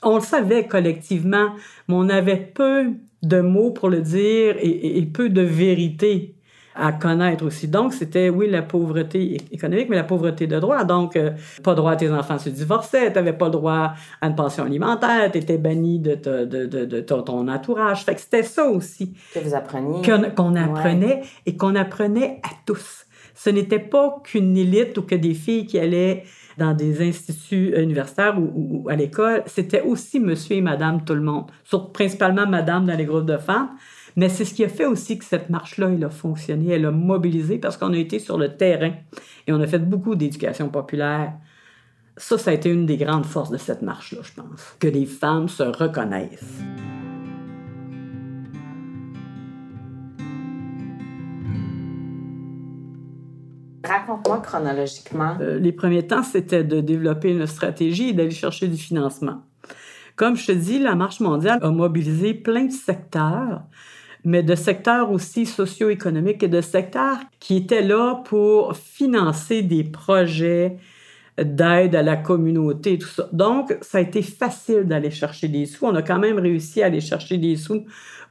on 0.03 0.15
le 0.17 0.23
savait 0.23 0.67
collectivement, 0.67 1.51
mais 1.89 1.95
on 1.95 2.09
avait 2.09 2.37
peu 2.39 2.87
de 3.23 3.41
mots 3.43 3.71
pour 3.71 3.91
le 3.91 4.01
dire 4.01 4.57
et, 4.59 4.67
et- 4.69 4.99
et 4.99 5.03
peu 5.07 5.29
de 5.29 5.43
vérité 5.43 6.35
à 6.75 6.93
connaître 6.93 7.45
aussi. 7.45 7.67
Donc, 7.69 7.93
c'était, 7.93 8.29
oui, 8.31 8.49
la 8.49 8.63
pauvreté 8.63 9.39
économique, 9.51 9.89
mais 9.91 9.97
la 9.97 10.05
pauvreté 10.05 10.47
de 10.47 10.59
droit. 10.61 10.85
Donc, 10.85 11.17
euh, 11.17 11.31
pas 11.65 11.75
droit 11.75 11.93
à 11.93 11.97
tes 11.97 12.11
enfants 12.11 12.39
se 12.39 12.49
divorçaient, 12.49 13.09
tu 13.09 13.15
n'avais 13.15 13.33
pas 13.33 13.47
le 13.47 13.51
droit 13.53 13.93
à 14.21 14.27
une 14.27 14.35
pension 14.37 14.65
alimentaire, 14.65 15.31
tu 15.33 15.39
étais 15.39 15.59
banni 15.59 15.99
de, 15.99 16.15
de, 16.15 16.45
de, 16.45 16.85
de 16.85 17.01
ton, 17.01 17.49
entourage. 17.49 18.05
Fait 18.05 18.15
que 18.15 18.21
c'était 18.21 18.43
ça 18.45 18.65
aussi 18.67 19.15
Que 19.35 19.41
vous 19.41 19.55
appreniez. 19.55 20.03
qu'on 20.37 20.55
apprenait 20.57 21.23
et 21.47 21.57
qu'on 21.57 21.75
apprenait 21.75 22.41
à 22.45 22.51
tous. 22.67 23.07
Ce 23.35 23.51
n'était 23.51 23.79
pas 23.79 24.21
qu'une 24.23 24.57
élite 24.57 24.97
ou 24.99 25.03
que 25.03 25.15
des 25.15 25.35
filles 25.35 25.67
qui 25.67 25.79
allaient 25.79 26.25
dans 26.59 26.75
des 26.75 27.01
instituts 27.09 27.73
universitaires 27.81 28.39
ou, 28.39 28.83
ou- 28.85 28.89
à 28.91 28.97
l'école, 28.97 29.43
c'était 29.47 29.81
aussi 29.81 30.21
monsieur 30.21 30.57
et 30.57 30.61
madame 30.61 31.05
tout 31.05 31.15
le 31.15 31.23
monde, 31.23 31.47
Sur- 31.65 31.91
principalement 31.91 32.47
madame 32.47 32.85
dans 32.85 32.97
les 32.97 33.07
groupes 33.07 33.25
de 33.25 33.39
femmes. 33.39 33.71
Mais 34.17 34.29
c'est 34.29 34.45
ce 34.45 34.55
qui 34.55 34.65
a 34.65 34.69
fait 34.69 34.87
aussi 34.87 35.19
que 35.19 35.25
cette 35.25 35.51
marche-là, 35.51 35.91
elle 35.91 36.05
a 36.05 36.11
fonctionné, 36.11 36.73
elle 36.73 36.87
a 36.87 36.91
mobilisé 36.91 37.59
parce 37.59 37.77
qu'on 37.77 37.93
a 37.93 37.97
été 37.97 38.19
sur 38.19 38.39
le 38.39 38.57
terrain 38.57 38.93
et 39.47 39.53
on 39.53 39.61
a 39.61 39.67
fait 39.67 39.79
beaucoup 39.79 40.15
d'éducation 40.15 40.69
populaire. 40.69 41.33
Ça, 42.17 42.37
ça 42.37 42.51
a 42.51 42.55
été 42.55 42.71
une 42.71 42.87
des 42.87 42.97
grandes 42.97 43.25
forces 43.25 43.51
de 43.51 43.57
cette 43.57 43.83
marche-là, 43.83 44.21
je 44.23 44.33
pense, 44.33 44.77
que 44.79 44.89
les 44.89 45.07
femmes 45.07 45.49
se 45.49 45.63
reconnaissent. 45.63 46.61
Raconte-moi 53.85 54.41
chronologiquement. 54.41 55.37
Euh, 55.41 55.59
les 55.59 55.73
premiers 55.73 56.07
temps, 56.07 56.23
c'était 56.23 56.63
de 56.63 56.81
développer 56.81 57.31
une 57.31 57.47
stratégie 57.47 58.11
et 58.11 58.13
d'aller 58.13 58.31
chercher 58.31 58.69
du 58.69 58.77
financement. 58.77 59.43
Comme 60.17 60.37
je 60.37 60.47
te 60.47 60.53
dis, 60.53 60.79
la 60.79 60.95
Marche 60.95 61.21
mondiale 61.21 61.59
a 61.63 61.71
mobilisé 61.71 62.35
plein 62.35 62.67
de 62.67 62.73
secteurs, 62.73 63.63
mais 64.25 64.43
de 64.43 64.55
secteurs 64.55 65.11
aussi 65.11 65.47
socio-économiques 65.47 66.43
et 66.43 66.49
de 66.49 66.61
secteurs 66.61 67.19
qui 67.39 67.57
étaient 67.57 67.83
là 67.83 68.23
pour 68.25 68.77
financer 68.77 69.63
des 69.63 69.85
projets 69.85 70.77
d'aide 71.39 71.95
à 71.95 72.03
la 72.03 72.17
communauté, 72.17 72.99
tout 72.99 73.09
ça. 73.09 73.29
Donc, 73.33 73.77
ça 73.81 73.99
a 73.99 74.01
été 74.01 74.23
facile 74.23 74.85
d'aller 74.85 75.11
chercher 75.11 75.49
des 75.49 75.67
sous. 75.67 75.87
On 75.87 75.95
a 75.95 76.03
quand 76.03 76.19
même 76.19 76.39
réussi 76.39 76.83
à 76.83 76.87
aller 76.87 77.01
chercher 77.01 77.39
des 77.39 77.57
sous 77.57 77.85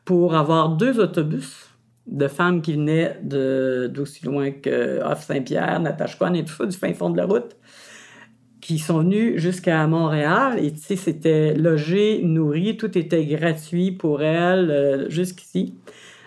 pour 0.06 0.36
avoir 0.36 0.70
deux 0.70 1.00
autobus 1.00 1.70
de 2.08 2.28
femmes 2.28 2.62
qui 2.62 2.74
venaient 2.74 3.20
d'aussi 3.24 4.26
loin 4.26 4.52
que 4.52 5.02
Off-Saint-Pierre, 5.04 5.80
Natashquan 5.80 6.34
et 6.34 6.44
tout 6.44 6.54
ça, 6.54 6.66
du 6.66 6.76
fin 6.76 6.94
fond 6.94 7.10
de 7.10 7.18
la 7.18 7.26
route, 7.26 7.56
sont 8.78 9.00
venus 9.00 9.42
jusqu'à 9.42 9.88
Montréal. 9.88 10.64
Et 10.64 10.72
tu 10.72 10.96
c'était 10.96 11.56
logé, 11.56 12.22
nourri, 12.22 12.78
tout 12.78 12.96
était 12.96 13.26
gratuit 13.26 13.92
pour 13.92 14.22
elles 14.22 14.70
euh, 14.70 15.10
jusqu'ici. 15.10 15.74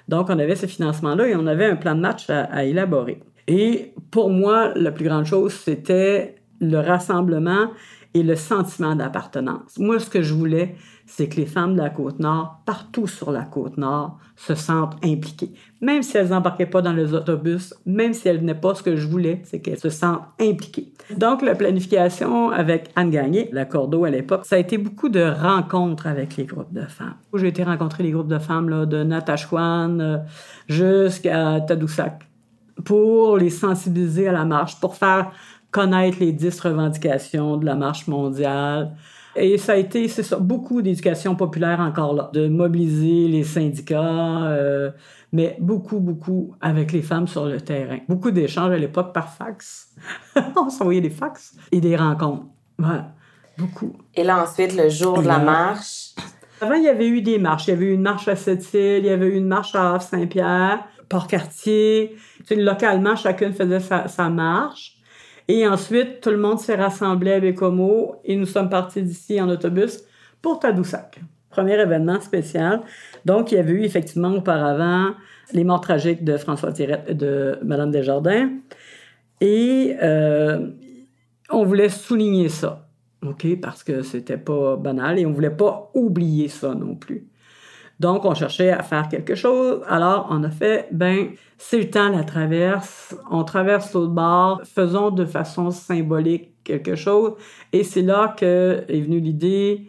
Donc, 0.08 0.30
on 0.30 0.38
avait 0.40 0.56
ce 0.56 0.66
financement-là 0.66 1.28
et 1.28 1.36
on 1.36 1.46
avait 1.46 1.66
un 1.66 1.76
plan 1.76 1.94
de 1.94 2.00
match 2.00 2.28
à 2.28 2.64
élaborer. 2.64 3.20
Et 3.46 3.92
pour 4.10 4.30
moi, 4.30 4.72
la 4.74 4.90
plus 4.90 5.04
grande 5.04 5.24
chose, 5.24 5.52
c'était 5.52 6.36
le 6.60 6.78
rassemblement 6.78 7.70
et 8.14 8.22
le 8.22 8.36
sentiment 8.36 8.94
d'appartenance. 8.94 9.78
Moi, 9.78 9.98
ce 9.98 10.10
que 10.10 10.22
je 10.22 10.34
voulais, 10.34 10.74
c'est 11.14 11.28
que 11.28 11.36
les 11.36 11.44
femmes 11.44 11.74
de 11.74 11.82
la 11.82 11.90
Côte-Nord, 11.90 12.62
partout 12.64 13.06
sur 13.06 13.32
la 13.32 13.42
Côte-Nord, 13.42 14.18
se 14.34 14.54
sentent 14.54 14.96
impliquées. 15.04 15.52
Même 15.82 16.02
si 16.02 16.16
elles 16.16 16.28
n'embarquaient 16.28 16.64
pas 16.64 16.80
dans 16.80 16.94
les 16.94 17.12
autobus, 17.12 17.74
même 17.84 18.14
si 18.14 18.28
elles 18.28 18.38
venaient 18.38 18.54
pas, 18.54 18.74
ce 18.74 18.82
que 18.82 18.96
je 18.96 19.06
voulais, 19.06 19.42
c'est 19.44 19.60
qu'elles 19.60 19.78
se 19.78 19.90
sentent 19.90 20.22
impliquées. 20.40 20.94
Donc, 21.14 21.42
la 21.42 21.54
planification 21.54 22.48
avec 22.50 22.88
Anne 22.96 23.10
Gagné, 23.10 23.50
la 23.52 23.66
Cordeau 23.66 24.04
à 24.06 24.10
l'époque, 24.10 24.46
ça 24.46 24.56
a 24.56 24.58
été 24.58 24.78
beaucoup 24.78 25.10
de 25.10 25.22
rencontres 25.22 26.06
avec 26.06 26.38
les 26.38 26.46
groupes 26.46 26.72
de 26.72 26.86
femmes. 26.86 27.16
J'ai 27.34 27.48
été 27.48 27.62
rencontrer 27.62 28.04
les 28.04 28.12
groupes 28.12 28.28
de 28.28 28.38
femmes 28.38 28.86
de 28.86 29.04
Natashquan 29.04 30.00
euh, 30.00 30.16
jusqu'à 30.66 31.60
Tadoussac 31.60 32.26
pour 32.86 33.36
les 33.36 33.50
sensibiliser 33.50 34.28
à 34.28 34.32
la 34.32 34.46
marche, 34.46 34.80
pour 34.80 34.96
faire 34.96 35.30
connaître 35.70 36.16
les 36.20 36.32
dix 36.32 36.58
revendications 36.58 37.58
de 37.58 37.66
la 37.66 37.74
marche 37.74 38.06
mondiale. 38.06 38.96
Et 39.34 39.56
ça 39.56 39.72
a 39.72 39.76
été, 39.76 40.08
c'est 40.08 40.22
ça, 40.22 40.36
beaucoup 40.36 40.82
d'éducation 40.82 41.34
populaire 41.34 41.80
encore 41.80 42.14
là, 42.14 42.30
de 42.34 42.48
mobiliser 42.48 43.28
les 43.28 43.44
syndicats, 43.44 44.44
euh, 44.44 44.90
mais 45.32 45.56
beaucoup, 45.58 46.00
beaucoup 46.00 46.54
avec 46.60 46.92
les 46.92 47.02
femmes 47.02 47.26
sur 47.26 47.46
le 47.46 47.60
terrain. 47.60 47.98
Beaucoup 48.08 48.30
d'échanges 48.30 48.72
à 48.72 48.78
l'époque 48.78 49.14
par 49.14 49.32
fax. 49.32 49.90
On 50.56 50.68
s'envoyait 50.68 51.00
des 51.00 51.10
fax 51.10 51.56
et 51.70 51.80
des 51.80 51.96
rencontres. 51.96 52.44
Voilà, 52.78 53.14
beaucoup. 53.56 53.96
Et 54.14 54.22
là, 54.22 54.42
ensuite, 54.42 54.76
le 54.76 54.90
jour 54.90 55.22
de 55.22 55.28
la 55.28 55.38
marche. 55.38 56.14
Avant, 56.60 56.74
il 56.74 56.84
y 56.84 56.88
avait 56.88 57.08
eu 57.08 57.22
des 57.22 57.38
marches. 57.38 57.68
Il 57.68 57.70
y 57.70 57.74
avait 57.74 57.86
eu 57.86 57.94
une 57.94 58.02
marche 58.02 58.28
à 58.28 58.36
Sept-Îles, 58.36 58.98
il 58.98 59.06
y 59.06 59.10
avait 59.10 59.26
eu 59.26 59.36
une 59.36 59.48
marche 59.48 59.74
à 59.74 59.94
Havre-Saint-Pierre, 59.94 60.84
Port-Cartier. 61.08 62.16
Tu 62.38 62.44
sais, 62.44 62.56
localement, 62.56 63.16
chacune 63.16 63.52
faisait 63.54 63.80
sa, 63.80 64.08
sa 64.08 64.28
marche. 64.28 65.01
Et 65.54 65.68
ensuite, 65.68 66.22
tout 66.22 66.30
le 66.30 66.38
monde 66.38 66.60
s'est 66.60 66.76
rassemblé 66.76 67.32
à 67.32 67.38
Bécomo 67.38 68.16
et 68.24 68.36
nous 68.36 68.46
sommes 68.46 68.70
partis 68.70 69.02
d'ici 69.02 69.38
en 69.38 69.50
autobus 69.50 70.02
pour 70.40 70.58
Tadoussac. 70.58 71.20
Premier 71.50 71.78
événement 71.78 72.22
spécial. 72.22 72.80
Donc, 73.26 73.52
il 73.52 73.56
y 73.56 73.58
avait 73.58 73.72
eu 73.72 73.82
effectivement 73.82 74.30
auparavant 74.30 75.10
les 75.52 75.64
morts 75.64 75.82
tragiques 75.82 76.24
de 76.24 76.38
François 76.38 76.72
Tirette 76.72 77.04
et 77.06 77.14
de 77.14 77.58
Madame 77.62 77.90
Desjardins. 77.90 78.48
Et 79.42 79.94
euh, 80.02 80.70
on 81.50 81.66
voulait 81.66 81.90
souligner 81.90 82.48
ça, 82.48 82.88
OK? 83.22 83.46
Parce 83.60 83.84
que 83.84 84.00
c'était 84.00 84.38
pas 84.38 84.76
banal 84.76 85.18
et 85.18 85.26
on 85.26 85.32
voulait 85.32 85.50
pas 85.50 85.90
oublier 85.92 86.48
ça 86.48 86.74
non 86.74 86.94
plus. 86.94 87.26
Donc, 88.02 88.24
on 88.24 88.34
cherchait 88.34 88.70
à 88.70 88.82
faire 88.82 89.08
quelque 89.08 89.36
chose. 89.36 89.80
Alors, 89.86 90.26
on 90.28 90.42
a 90.42 90.50
fait, 90.50 90.88
ben, 90.90 91.28
c'est 91.56 91.78
le 91.78 91.88
temps, 91.88 92.08
la 92.08 92.24
traverse. 92.24 93.14
On 93.30 93.44
traverse 93.44 93.94
l'autre 93.94 94.12
bord. 94.12 94.60
Faisons 94.64 95.12
de 95.12 95.24
façon 95.24 95.70
symbolique 95.70 96.50
quelque 96.64 96.96
chose. 96.96 97.34
Et 97.72 97.84
c'est 97.84 98.02
là 98.02 98.34
que 98.36 98.84
est 98.88 99.00
venue 99.02 99.20
l'idée 99.20 99.86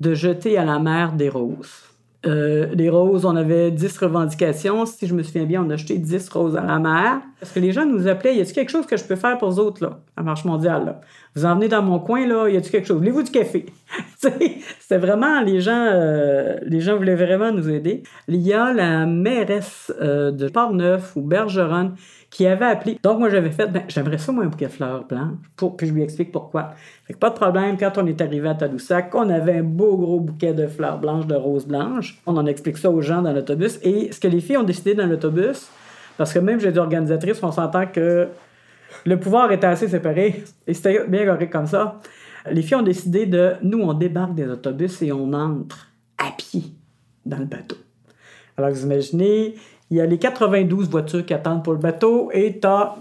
de 0.00 0.12
jeter 0.12 0.58
à 0.58 0.64
la 0.64 0.80
mer 0.80 1.12
des 1.12 1.28
roses. 1.28 1.91
Euh, 2.24 2.68
les 2.74 2.88
roses, 2.88 3.24
on 3.24 3.34
avait 3.34 3.70
10 3.70 3.98
revendications. 3.98 4.86
Si 4.86 5.06
je 5.06 5.14
me 5.14 5.22
souviens 5.22 5.44
bien, 5.44 5.64
on 5.64 5.70
a 5.70 5.76
jeté 5.76 5.98
10 5.98 6.28
roses 6.28 6.56
à 6.56 6.62
la 6.62 6.78
mer. 6.78 7.20
Parce 7.40 7.52
que 7.52 7.58
les 7.58 7.72
gens 7.72 7.84
nous 7.84 8.06
appelaient, 8.06 8.36
y 8.36 8.40
a-t-il 8.40 8.54
quelque 8.54 8.70
chose 8.70 8.86
que 8.86 8.96
je 8.96 9.04
peux 9.04 9.16
faire 9.16 9.38
pour 9.38 9.50
vous 9.50 9.58
autres, 9.58 9.82
là, 9.82 10.00
à 10.16 10.22
Marche 10.22 10.44
mondiale, 10.44 10.84
là? 10.84 11.00
Vous 11.34 11.44
en 11.44 11.56
venez 11.56 11.68
dans 11.68 11.82
mon 11.82 11.98
coin, 11.98 12.26
là, 12.26 12.48
y 12.48 12.56
a-t-il 12.56 12.70
quelque 12.70 12.86
chose? 12.86 12.98
Voulez-vous 12.98 13.24
du 13.24 13.30
café? 13.30 13.66
C'était 14.16 14.98
vraiment, 14.98 15.40
les 15.40 15.60
gens, 15.60 15.88
euh, 15.90 16.58
les 16.62 16.80
gens 16.80 16.96
voulaient 16.96 17.16
vraiment 17.16 17.50
nous 17.50 17.68
aider. 17.68 18.04
Il 18.28 18.36
y 18.36 18.52
a 18.52 18.72
la 18.72 19.06
mairesse 19.06 19.92
euh, 20.00 20.30
de 20.30 20.48
Port-Neuf 20.48 21.16
ou 21.16 21.22
Bergeronne 21.22 21.96
qui 22.32 22.46
avait 22.46 22.64
appelé. 22.64 22.98
Donc, 23.02 23.18
moi, 23.18 23.28
j'avais 23.28 23.50
fait, 23.50 23.66
ben, 23.66 23.82
j'aimerais 23.88 24.16
ça, 24.16 24.32
moi, 24.32 24.44
un 24.44 24.46
bouquet 24.46 24.64
de 24.64 24.70
fleurs 24.70 25.04
blanches. 25.04 25.36
Pour, 25.54 25.76
puis 25.76 25.86
je 25.86 25.92
lui 25.92 26.02
explique 26.02 26.32
pourquoi. 26.32 26.70
Fait 27.04 27.12
que 27.12 27.18
pas 27.18 27.28
de 27.28 27.34
problème, 27.34 27.76
quand 27.78 27.98
on 27.98 28.06
est 28.06 28.18
arrivé 28.22 28.48
à 28.48 28.54
Tadoussac, 28.54 29.14
on 29.14 29.28
avait 29.28 29.58
un 29.58 29.62
beau 29.62 29.98
gros 29.98 30.18
bouquet 30.18 30.54
de 30.54 30.66
fleurs 30.66 30.98
blanches, 30.98 31.26
de 31.26 31.34
roses 31.34 31.66
blanches. 31.66 32.18
On 32.26 32.38
en 32.38 32.46
explique 32.46 32.78
ça 32.78 32.90
aux 32.90 33.02
gens 33.02 33.20
dans 33.20 33.34
l'autobus. 33.34 33.78
Et 33.82 34.10
ce 34.12 34.18
que 34.18 34.28
les 34.28 34.40
filles 34.40 34.56
ont 34.56 34.62
décidé 34.62 34.94
dans 34.94 35.04
l'autobus, 35.04 35.68
parce 36.16 36.32
que 36.32 36.38
même 36.38 36.58
j'ai 36.58 36.72
des 36.72 36.78
organisatrices, 36.78 37.42
on 37.42 37.52
s'entend 37.52 37.86
que 37.86 38.28
le 39.04 39.20
pouvoir 39.20 39.52
était 39.52 39.66
assez 39.66 39.88
séparé, 39.88 40.42
et 40.66 40.72
c'était 40.72 41.06
bien 41.06 41.26
correct 41.26 41.52
comme 41.52 41.66
ça. 41.66 42.00
Les 42.50 42.62
filles 42.62 42.76
ont 42.76 42.82
décidé 42.82 43.26
de, 43.26 43.52
nous, 43.62 43.80
on 43.80 43.92
débarque 43.92 44.34
des 44.34 44.48
autobus 44.48 45.02
et 45.02 45.12
on 45.12 45.34
entre 45.34 45.88
à 46.16 46.30
pied 46.30 46.62
dans 47.26 47.38
le 47.38 47.44
bateau. 47.44 47.76
Alors, 48.56 48.70
vous 48.70 48.84
imaginez, 48.84 49.54
il 49.92 49.96
y 49.96 50.00
a 50.00 50.06
les 50.06 50.18
92 50.18 50.88
voitures 50.88 51.26
qui 51.26 51.34
attendent 51.34 51.62
pour 51.62 51.74
le 51.74 51.78
bateau 51.78 52.30
et 52.32 52.58
t'as 52.58 52.94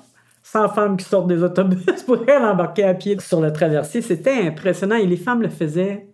100 0.44 0.70
femmes 0.70 0.98
qui 0.98 1.06
sortent 1.06 1.28
des 1.28 1.42
autobus 1.42 1.86
pour 2.06 2.18
aller 2.24 2.34
embarquer 2.34 2.84
à 2.84 2.94
pied 2.94 3.18
sur 3.22 3.40
le 3.40 3.54
traversier. 3.54 4.02
C'était 4.02 4.46
impressionnant 4.46 4.98
et 4.98 5.06
les 5.06 5.16
femmes 5.16 5.42
le 5.42 5.48
faisaient 5.48 6.10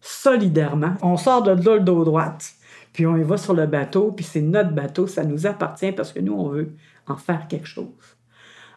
solidairement. 0.00 0.94
On 1.02 1.16
sort 1.16 1.44
de 1.44 1.52
là 1.52 1.76
le 1.76 1.82
dos 1.82 2.04
droite, 2.04 2.54
puis 2.92 3.06
on 3.06 3.16
y 3.16 3.22
va 3.22 3.36
sur 3.36 3.54
le 3.54 3.66
bateau, 3.66 4.10
puis 4.10 4.24
c'est 4.24 4.40
notre 4.40 4.72
bateau, 4.72 5.06
ça 5.06 5.22
nous 5.22 5.46
appartient 5.46 5.92
parce 5.92 6.12
que 6.12 6.18
nous, 6.18 6.34
on 6.34 6.48
veut 6.48 6.72
en 7.06 7.16
faire 7.16 7.46
quelque 7.46 7.68
chose. 7.68 8.16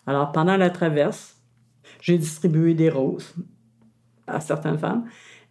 Alors, 0.05 0.31
pendant 0.31 0.57
la 0.57 0.69
traverse, 0.69 1.41
j'ai 2.01 2.19
distribué 2.19 2.75
des 2.75 2.91
roses 2.91 3.33
à 4.27 4.39
certaines 4.39 4.77
femmes, 4.77 5.05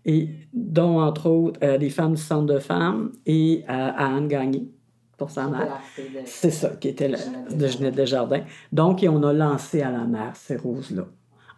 et 0.04 0.30
dont, 0.52 1.00
entre 1.00 1.28
autres, 1.28 1.58
euh, 1.64 1.78
les 1.78 1.90
femmes 1.90 2.14
du 2.14 2.22
centre 2.22 2.46
de 2.46 2.60
femmes 2.60 3.10
et 3.26 3.64
euh, 3.68 3.72
à 3.72 4.14
Anne 4.14 4.28
Gagné 4.28 4.73
pour 5.16 5.30
sa 5.30 5.46
mère. 5.48 5.80
C'est 6.24 6.50
ça, 6.50 6.70
qui 6.70 6.88
était 6.88 7.08
la, 7.08 7.18
de 7.50 7.66
Jeanette 7.66 7.94
Desjardins. 7.94 8.44
Donc, 8.72 9.02
et 9.02 9.08
on 9.08 9.22
a 9.22 9.32
lancé 9.32 9.82
à 9.82 9.90
la 9.90 10.04
mer 10.04 10.32
ces 10.34 10.56
roses-là, 10.56 11.06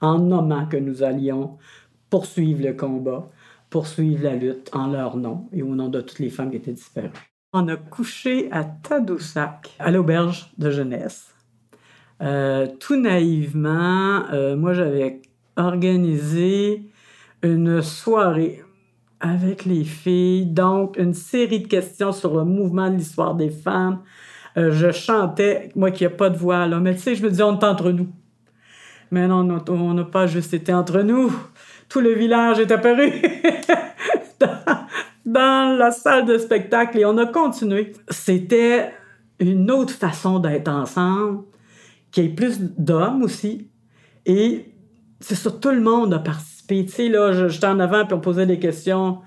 en 0.01 0.19
nommant 0.19 0.67
que 0.67 0.77
nous 0.77 1.03
allions 1.03 1.59
poursuivre 2.11 2.63
le 2.63 2.73
combat, 2.75 3.29
poursuivre 3.71 4.25
la 4.25 4.35
lutte 4.35 4.71
en 4.73 4.89
leur 4.89 5.17
nom 5.17 5.49
et 5.53 5.63
au 5.63 5.75
nom 5.75 5.89
de 5.89 6.01
toutes 6.01 6.21
les 6.21 6.31
femmes 6.31 6.51
qui 6.51 6.57
étaient 6.57 6.73
disparues. 6.73 7.11
On 7.53 7.69
a 7.69 7.77
couché 7.77 8.51
à 8.53 8.65
Tadoussac, 8.65 9.75
à 9.79 9.91
l'auberge 9.91 10.53
de 10.59 10.71
jeunesse. 10.71 11.33
Euh, 12.23 12.67
tout 12.81 12.97
naïvement, 12.97 14.25
euh, 14.33 14.57
moi, 14.57 14.73
j'avais 14.73 15.23
organisé 15.57 16.91
une 17.43 17.83
soirée 17.83 18.63
avec 19.21 19.65
les 19.65 19.85
filles, 19.85 20.47
donc 20.47 20.97
une 20.99 21.15
série 21.15 21.61
de 21.61 21.69
questions 21.69 22.13
sur 22.13 22.37
le 22.37 22.45
mouvement 22.45 22.91
de 22.91 22.97
l'histoire 22.97 23.35
des 23.35 23.51
femmes. 23.51 24.01
Euh, 24.57 24.71
je 24.73 24.91
chantais, 24.91 25.71
moi 25.75 25.91
qui 25.91 26.05
n'ai 26.05 26.11
pas 26.11 26.31
de 26.31 26.37
voix, 26.37 26.67
là, 26.67 26.81
mais 26.81 26.95
tu 26.95 27.03
sais, 27.03 27.15
je 27.15 27.23
me 27.23 27.31
disais, 27.31 27.43
on 27.43 27.59
est 27.59 27.65
entre 27.65 27.91
nous. 27.91 28.09
Mais 29.11 29.29
non, 29.29 29.49
on 29.69 29.95
n'a 29.95 30.05
pas 30.05 30.27
juste 30.27 30.53
été 30.55 30.73
entre 30.73 31.03
nous. 31.03 31.33
Tout 31.89 32.01
le 32.01 32.13
village 32.13 32.59
est 32.59 32.71
apparu 32.73 33.13
dans, 34.41 34.87
dans 35.25 35.79
la 35.79 35.91
salle 35.93 36.27
de 36.27 36.39
spectacle 36.39 36.99
et 36.99 37.05
on 37.05 37.17
a 37.19 37.27
continué. 37.27 37.93
C'était 38.09 38.91
une 39.39 39.71
autre 39.71 39.95
façon 39.95 40.39
d'être 40.39 40.69
ensemble, 40.69 41.45
qui 42.11 42.23
est 42.23 42.29
plus 42.29 42.59
d'hommes 42.61 43.23
aussi. 43.23 43.71
Et 44.25 44.73
c'est 45.21 45.35
ça, 45.35 45.51
tout 45.51 45.71
le 45.71 45.81
monde 45.81 46.15
a 46.15 46.19
participé. 46.19 46.56
Tu 46.69 46.89
sais, 46.89 47.09
là, 47.09 47.49
j'étais 47.49 47.67
en 47.67 47.81
avant, 47.81 48.05
puis 48.05 48.15
on 48.15 48.21
posait 48.21 48.47
des 48.47 48.59
questions 48.59 49.19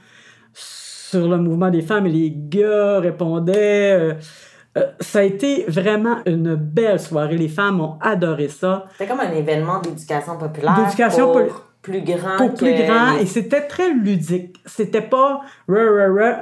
sur 0.54 1.28
le 1.28 1.38
mouvement 1.38 1.70
des 1.70 1.82
femmes, 1.82 2.08
et 2.08 2.12
les 2.12 2.34
gars 2.36 3.00
répondaient. 3.00 3.98
Euh, 4.00 4.14
euh, 4.78 4.86
ça 5.00 5.20
a 5.20 5.24
été 5.24 5.66
vraiment 5.68 6.18
une 6.28 6.56
belle 6.56 7.00
soirée. 7.00 7.38
Les 7.38 7.48
femmes 7.48 7.82
ont 7.82 7.98
adoré 8.02 8.50
ça. 8.50 8.86
C'était 8.92 9.08
comme 9.08 9.20
un 9.20 9.32
événement 9.32 9.80
d'éducation 9.80 10.38
populaire. 10.38 10.76
D'éducation 10.76 11.32
pour 11.32 11.64
plus 11.82 12.02
grand. 12.02 12.38
Pour 12.38 12.54
que 12.54 12.58
plus 12.58 12.86
grand, 12.86 13.18
et 13.18 13.26
c'était 13.26 13.66
très 13.66 13.92
ludique. 13.92 14.58
C'était 14.66 15.02
pas, 15.02 15.42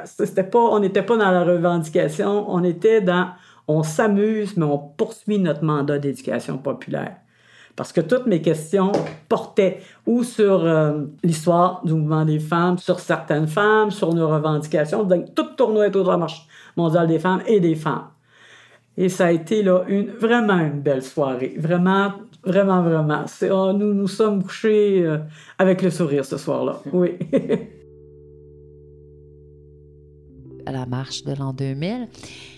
c'était 0.04 0.44
pas, 0.44 0.60
on 0.60 0.80
n'était 0.80 1.04
pas 1.04 1.16
dans 1.16 1.32
la 1.32 1.44
revendication, 1.44 2.50
on 2.50 2.64
était 2.64 3.02
dans, 3.02 3.30
on 3.68 3.84
s'amuse, 3.84 4.58
mais 4.58 4.66
on 4.66 4.78
poursuit 4.78 5.40
notre 5.40 5.64
mandat 5.64 6.00
d'éducation 6.00 6.58
populaire. 6.58 7.18
Parce 7.78 7.94
que 7.94 8.02
toutes 8.02 8.26
mes 8.26 8.42
questions 8.42 8.92
portaient 9.30 9.82
ou 10.08 10.24
sur 10.24 10.66
euh, 10.66 11.04
l'histoire 11.24 11.82
du 11.86 11.94
mouvement 11.94 12.26
des 12.26 12.40
femmes, 12.40 12.80
sur 12.80 13.00
certaines 13.00 13.48
femmes, 13.48 13.92
sur 13.92 14.16
nos 14.16 14.28
revendications. 14.28 15.04
Donc, 15.04 15.36
tout 15.36 15.46
tournait 15.56 15.88
autour 15.88 16.04
de 16.04 16.10
la 16.10 16.18
marche 16.18 16.48
mondiale 16.76 17.08
des 17.08 17.20
femmes 17.20 17.44
et 17.46 17.60
des 17.60 17.76
femmes. 17.76 18.08
Et 18.98 19.10
ça 19.10 19.28
a 19.28 19.32
été 19.32 19.62
là, 19.62 19.84
une, 19.88 20.08
vraiment 20.08 20.58
une 20.58 20.82
belle 20.82 21.04
soirée. 21.04 21.54
Vraiment, 21.60 22.14
vraiment, 22.44 22.82
vraiment. 22.82 23.26
Oh, 23.52 23.72
nous 23.74 23.94
nous 23.94 24.08
sommes 24.08 24.42
couchés 24.42 25.04
euh, 25.04 25.20
avec 25.60 25.84
le 25.84 25.92
sourire 25.92 26.26
ce 26.26 26.38
soir-là. 26.38 26.82
Oui. 26.92 27.12
à 30.66 30.72
la 30.72 30.86
marche 30.86 31.24
de 31.24 31.34
l'an 31.34 31.54
2000. 31.54 32.08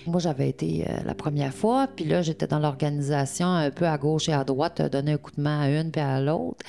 Moi, 0.10 0.20
j'avais 0.20 0.50
été 0.50 0.86
euh, 0.88 0.98
la 1.06 1.16
première 1.16 1.54
fois, 1.54 1.88
puis 1.88 2.06
là, 2.06 2.22
j'étais 2.22 2.48
dans 2.48 2.60
l'organisation 2.60 3.48
un 3.48 3.72
peu 3.72 3.88
à 3.88 3.98
gauche 3.98 4.28
et 4.30 4.34
à 4.34 4.44
droite, 4.44 4.80
euh, 4.80 4.90
donner 4.90 5.14
un 5.14 5.18
coup 5.18 5.32
de 5.36 5.42
main 5.42 5.62
à 5.62 5.70
une 5.70 5.92
puis 5.92 6.02
à 6.02 6.20
l'autre. 6.20 6.66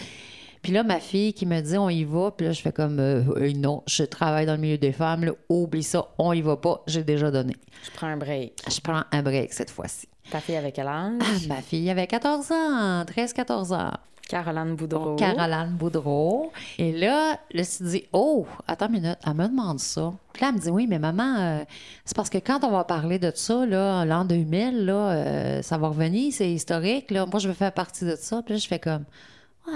Puis 0.63 0.73
là, 0.73 0.83
ma 0.83 1.01
fille 1.01 1.33
qui 1.33 1.47
me 1.47 1.61
dit 1.61 1.79
on 1.79 1.89
y 1.89 2.05
va, 2.05 2.31
puis 2.33 2.47
là, 2.47 2.53
je 2.53 2.61
fais 2.61 2.73
comme 2.73 2.99
euh, 2.99 3.23
euh, 3.37 3.53
non, 3.55 3.83
je 3.87 4.05
travaille 4.05 4.45
dans 4.45 4.55
le 4.55 4.61
milieu 4.61 4.79
des 4.79 4.93
femmes, 4.93 5.25
là, 5.25 5.33
oublie 5.49 5.83
ça, 5.83 6.09
on 6.19 6.33
y 6.33 6.43
va 6.43 6.57
pas, 6.57 6.83
j'ai 6.87 7.03
déjà 7.03 7.31
donné. 7.31 7.57
Je 7.85 7.91
prends 7.93 8.09
un 8.09 8.19
break. 8.19 8.63
Je 8.71 8.81
prends 8.81 9.03
un 9.11 9.23
break 9.23 9.53
cette 9.53 9.71
fois-ci. 9.71 10.07
Ta 10.31 10.41
fille 10.41 10.57
avec 10.57 10.75
quel 10.75 10.87
âge? 10.87 11.15
Ah, 11.21 11.47
ma 11.49 11.63
fille 11.63 11.89
avait 11.89 12.07
14 12.07 12.53
ans, 12.53 13.05
13-14 13.05 13.75
ans. 13.75 13.93
Caroline 14.31 14.77
Boudreau. 14.77 15.17
Caroline 15.17 15.75
Boudreau. 15.77 16.53
Et 16.79 16.93
là, 16.93 17.37
je 17.53 17.59
me 17.59 17.63
suis 17.65 17.85
dit, 17.85 18.05
oh, 18.13 18.47
attends 18.69 18.87
une 18.87 19.01
minute, 19.01 19.19
elle 19.27 19.35
me 19.35 19.49
demande 19.49 19.81
ça. 19.81 20.13
Puis 20.33 20.43
là, 20.43 20.51
elle 20.51 20.55
me 20.55 20.61
dit, 20.61 20.71
oui, 20.71 20.87
mais 20.87 21.01
maman, 21.01 21.35
euh, 21.37 21.65
c'est 22.05 22.15
parce 22.17 22.31
que 22.31 22.39
quand 22.39 22.63
on 22.63 22.71
va 22.71 22.85
parler 22.85 23.19
de 23.19 23.33
ça, 23.35 23.67
là, 23.67 24.05
l'an 24.05 24.25
2000, 24.25 24.85
là, 24.85 24.93
euh, 24.93 25.63
ça 25.63 25.79
va 25.79 25.89
revenir, 25.89 26.33
c'est 26.33 26.49
historique, 26.49 27.11
là. 27.11 27.27
Moi, 27.27 27.41
je 27.41 27.49
veux 27.49 27.55
faire 27.55 27.73
partie 27.73 28.05
de 28.05 28.15
ça. 28.15 28.41
Puis 28.43 28.55
là, 28.55 28.61
je 28.61 28.69
fais 28.69 28.79
comme, 28.79 29.05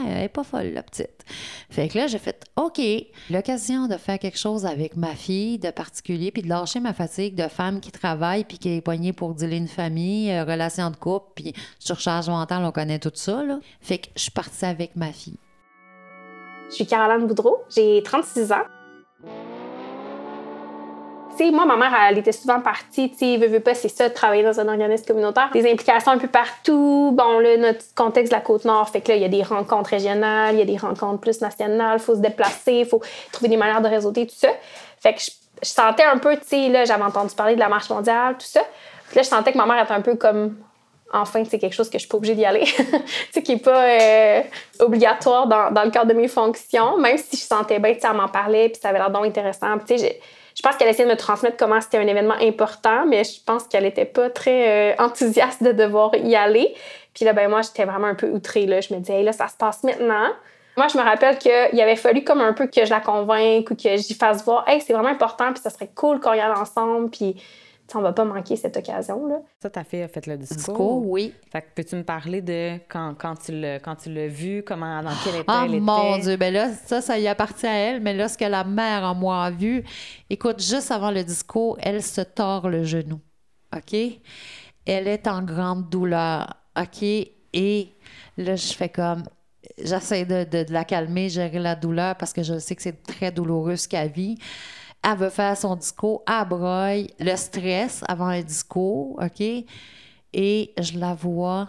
elle 0.00 0.24
est 0.24 0.28
pas 0.28 0.44
folle, 0.44 0.72
la 0.72 0.82
petite. 0.82 1.24
Fait 1.70 1.88
que 1.88 1.98
là, 1.98 2.06
j'ai 2.06 2.18
fait, 2.18 2.44
OK, 2.56 2.80
l'occasion 3.30 3.86
de 3.86 3.96
faire 3.96 4.18
quelque 4.18 4.38
chose 4.38 4.66
avec 4.66 4.96
ma 4.96 5.14
fille 5.14 5.58
de 5.58 5.70
particulier, 5.70 6.30
puis 6.30 6.42
de 6.42 6.48
lâcher 6.48 6.80
ma 6.80 6.92
fatigue 6.92 7.34
de 7.34 7.48
femme 7.48 7.80
qui 7.80 7.90
travaille, 7.90 8.44
puis 8.44 8.58
qui 8.58 8.76
est 8.76 8.80
poignée 8.80 9.12
pour 9.12 9.34
dealer 9.34 9.56
une 9.56 9.68
famille, 9.68 10.30
euh, 10.30 10.44
relation 10.44 10.90
de 10.90 10.96
couple, 10.96 11.32
puis 11.34 11.54
surcharge 11.78 12.28
mentale, 12.28 12.64
on 12.64 12.72
connaît 12.72 12.98
tout 12.98 13.12
ça, 13.14 13.42
là. 13.44 13.58
Fait 13.80 13.98
que 13.98 14.08
je 14.16 14.22
suis 14.22 14.30
partie 14.30 14.64
avec 14.64 14.96
ma 14.96 15.12
fille. 15.12 15.38
Je 16.70 16.74
suis 16.76 16.86
Caroline 16.86 17.26
Boudreau, 17.26 17.58
j'ai 17.74 18.02
36 18.02 18.52
ans. 18.52 18.64
Moi, 21.40 21.66
ma 21.66 21.76
mère, 21.76 21.92
elle 22.08 22.18
était 22.18 22.32
souvent 22.32 22.60
partie, 22.60 23.10
tu 23.10 23.18
sais, 23.18 23.36
veut, 23.36 23.48
veut 23.48 23.60
pas, 23.60 23.74
c'est 23.74 23.88
ça, 23.88 24.08
travailler 24.10 24.42
dans 24.42 24.60
un 24.60 24.68
organisme 24.68 25.04
communautaire. 25.04 25.50
Des 25.52 25.70
implications 25.70 26.12
un 26.12 26.18
peu 26.18 26.28
partout. 26.28 27.12
Bon, 27.12 27.38
là, 27.38 27.56
notre 27.56 27.84
contexte 27.94 28.32
de 28.32 28.36
la 28.36 28.42
Côte-Nord 28.42 28.88
fait 28.88 29.00
que 29.00 29.10
là, 29.10 29.16
il 29.16 29.22
y 29.22 29.24
a 29.24 29.28
des 29.28 29.42
rencontres 29.42 29.90
régionales, 29.90 30.54
il 30.54 30.58
y 30.58 30.62
a 30.62 30.64
des 30.64 30.76
rencontres 30.76 31.20
plus 31.20 31.40
nationales, 31.40 31.98
faut 31.98 32.14
se 32.14 32.20
déplacer, 32.20 32.84
faut 32.84 33.02
trouver 33.32 33.48
des 33.48 33.56
manières 33.56 33.82
de 33.82 33.88
réseauter, 33.88 34.26
tout 34.26 34.36
ça. 34.36 34.48
Fait 35.00 35.14
que 35.14 35.20
je, 35.20 35.30
sentais 35.62 36.04
un 36.04 36.18
peu, 36.18 36.36
tu 36.36 36.46
sais, 36.46 36.68
là, 36.68 36.84
j'avais 36.84 37.04
entendu 37.04 37.34
parler 37.34 37.54
de 37.54 37.60
la 37.60 37.68
marche 37.68 37.88
mondiale, 37.90 38.34
tout 38.38 38.46
ça. 38.46 38.60
Puis 39.08 39.16
là, 39.16 39.22
je 39.22 39.28
sentais 39.28 39.52
que 39.52 39.58
ma 39.58 39.66
mère 39.66 39.82
était 39.82 39.92
un 39.92 40.02
peu 40.02 40.16
comme 40.16 40.56
enfin, 41.12 41.44
c'est 41.48 41.58
quelque 41.58 41.74
chose 41.74 41.88
que 41.88 41.98
je 41.98 42.00
suis 42.00 42.08
pas 42.08 42.16
obligée 42.16 42.34
d'y 42.34 42.44
aller, 42.44 42.64
tu 43.32 43.42
qui 43.42 43.52
est 43.52 43.64
pas 43.64 43.84
euh, 43.84 44.42
obligatoire 44.80 45.46
dans, 45.46 45.84
le 45.84 45.90
cadre 45.90 46.06
de 46.06 46.14
mes 46.14 46.28
fonctions, 46.28 46.98
même 46.98 47.18
si 47.18 47.36
je 47.36 47.42
sentais 47.42 47.78
bien, 47.78 47.94
tu 47.94 48.00
sais, 48.00 48.12
m'en 48.12 48.28
parlait, 48.28 48.68
puis 48.68 48.80
ça 48.80 48.88
avait 48.88 48.98
l'air 48.98 49.10
donc 49.10 49.24
intéressant. 49.24 49.78
Tu 49.86 49.98
sais, 49.98 50.20
je, 50.54 50.62
pense 50.62 50.76
qu'elle 50.76 50.88
essayait 50.88 51.08
de 51.08 51.12
me 51.12 51.16
transmettre 51.16 51.56
comment 51.56 51.80
c'était 51.80 51.98
un 51.98 52.06
événement 52.06 52.36
important, 52.40 53.06
mais 53.06 53.24
je 53.24 53.40
pense 53.44 53.64
qu'elle 53.64 53.84
était 53.84 54.04
pas 54.04 54.30
très 54.30 54.92
euh, 54.92 54.94
enthousiaste 54.98 55.62
de 55.62 55.72
devoir 55.72 56.14
y 56.16 56.34
aller. 56.36 56.74
Puis 57.14 57.24
là, 57.24 57.32
ben 57.32 57.48
moi, 57.48 57.62
j'étais 57.62 57.84
vraiment 57.84 58.08
un 58.08 58.14
peu 58.14 58.28
outrée, 58.28 58.66
là. 58.66 58.80
Je 58.80 58.92
me 58.92 58.98
disais, 59.00 59.18
hey, 59.18 59.24
là, 59.24 59.32
ça 59.32 59.48
se 59.48 59.56
passe 59.56 59.82
maintenant. 59.84 60.28
Moi, 60.76 60.88
je 60.88 60.98
me 60.98 61.02
rappelle 61.02 61.38
qu'il 61.38 61.80
avait 61.80 61.96
fallu 61.96 62.24
comme 62.24 62.40
un 62.40 62.52
peu 62.52 62.66
que 62.66 62.84
je 62.84 62.90
la 62.90 63.00
convainque 63.00 63.70
ou 63.70 63.76
que 63.76 63.96
j'y 63.96 64.14
fasse 64.14 64.44
voir, 64.44 64.64
hey, 64.68 64.80
c'est 64.80 64.92
vraiment 64.92 65.08
important, 65.08 65.52
puis 65.52 65.62
ça 65.62 65.70
serait 65.70 65.90
cool 65.94 66.18
qu'on 66.18 66.32
y 66.32 66.40
aille 66.40 66.50
ensemble, 66.50 67.10
puis 67.10 67.36
on 67.94 68.00
va 68.00 68.12
pas 68.12 68.24
manquer 68.24 68.56
cette 68.56 68.76
occasion-là. 68.76 69.40
Ça, 69.62 69.68
ta 69.70 69.84
fille 69.84 70.02
a 70.02 70.08
fait 70.08 70.26
le 70.26 70.36
discours. 70.38 70.56
Discours, 70.56 71.06
oui. 71.10 71.34
Fait 71.52 71.60
que 71.62 71.66
peux-tu 71.74 71.96
me 71.96 72.02
parler 72.02 72.40
de 72.40 72.76
quand, 72.88 73.14
quand 73.18 73.34
tu 73.36 73.52
l'as 73.52 73.78
quand 73.78 73.94
tu 73.96 74.12
l'as 74.12 74.26
vu, 74.28 74.62
comment, 74.66 75.02
dans 75.02 75.10
quel 75.22 75.34
état 75.36 75.44
Ah 75.48 75.66
elle 75.66 75.80
mon 75.80 76.14
était? 76.14 76.22
Dieu, 76.22 76.36
ben 76.36 76.52
là, 76.54 76.70
ça, 76.72 77.00
ça 77.00 77.18
y 77.18 77.28
appartient 77.28 77.66
à 77.66 77.74
elle, 77.76 78.00
mais 78.00 78.14
là, 78.14 78.28
ce 78.28 78.38
que 78.38 78.44
la 78.46 78.64
mère 78.64 79.02
en 79.04 79.14
moi 79.14 79.44
a 79.44 79.50
vu, 79.50 79.84
écoute, 80.30 80.62
juste 80.62 80.90
avant 80.90 81.10
le 81.10 81.22
discours, 81.24 81.76
elle 81.80 82.02
se 82.02 82.20
tord 82.22 82.68
le 82.68 82.84
genou. 82.84 83.20
OK? 83.76 83.94
Elle 84.86 85.08
est 85.08 85.26
en 85.28 85.42
grande 85.42 85.88
douleur. 85.90 86.54
OK? 86.78 87.02
Et 87.02 87.92
là, 88.36 88.56
je 88.56 88.72
fais 88.72 88.88
comme. 88.88 89.22
J'essaie 89.82 90.24
de, 90.26 90.44
de- 90.44 90.64
de 90.64 90.72
la 90.72 90.84
calmer, 90.84 91.28
gérer 91.30 91.58
la 91.58 91.74
douleur 91.74 92.16
parce 92.16 92.32
que 92.34 92.42
je 92.42 92.58
sais 92.58 92.76
que 92.76 92.82
c'est 92.82 93.02
très 93.02 93.30
douloureux 93.32 93.76
ce 93.76 93.88
qu'elle 93.88 94.10
vit. 94.10 94.38
Elle 95.06 95.18
veut 95.18 95.28
faire 95.28 95.56
son 95.56 95.76
discours, 95.76 96.22
elle 96.26 97.08
le 97.20 97.36
stress 97.36 98.02
avant 98.08 98.32
le 98.32 98.42
discours, 98.42 99.20
OK? 99.22 99.40
Et 100.32 100.74
je 100.80 100.98
la 100.98 101.12
vois 101.14 101.68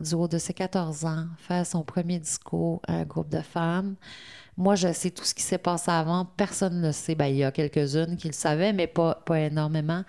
du 0.00 0.14
haut 0.14 0.28
de 0.28 0.38
ses 0.38 0.54
14 0.54 1.04
ans, 1.04 1.26
faire 1.38 1.66
son 1.66 1.82
premier 1.82 2.18
discours 2.20 2.80
à 2.86 2.94
un 2.94 3.04
groupe 3.04 3.28
de 3.28 3.40
femmes. 3.40 3.96
Moi, 4.56 4.76
je 4.76 4.92
sais 4.92 5.10
tout 5.10 5.24
ce 5.24 5.34
qui 5.34 5.42
s'est 5.42 5.58
passé 5.58 5.90
avant. 5.90 6.24
Personne 6.24 6.80
ne 6.80 6.86
le 6.86 6.92
sait. 6.92 7.14
Ben, 7.14 7.26
il 7.26 7.36
y 7.36 7.44
a 7.44 7.50
quelques-unes 7.50 8.16
qui 8.16 8.28
le 8.28 8.32
savaient, 8.32 8.72
mais 8.72 8.86
pas, 8.86 9.16
pas 9.26 9.40
énormément. 9.40 10.04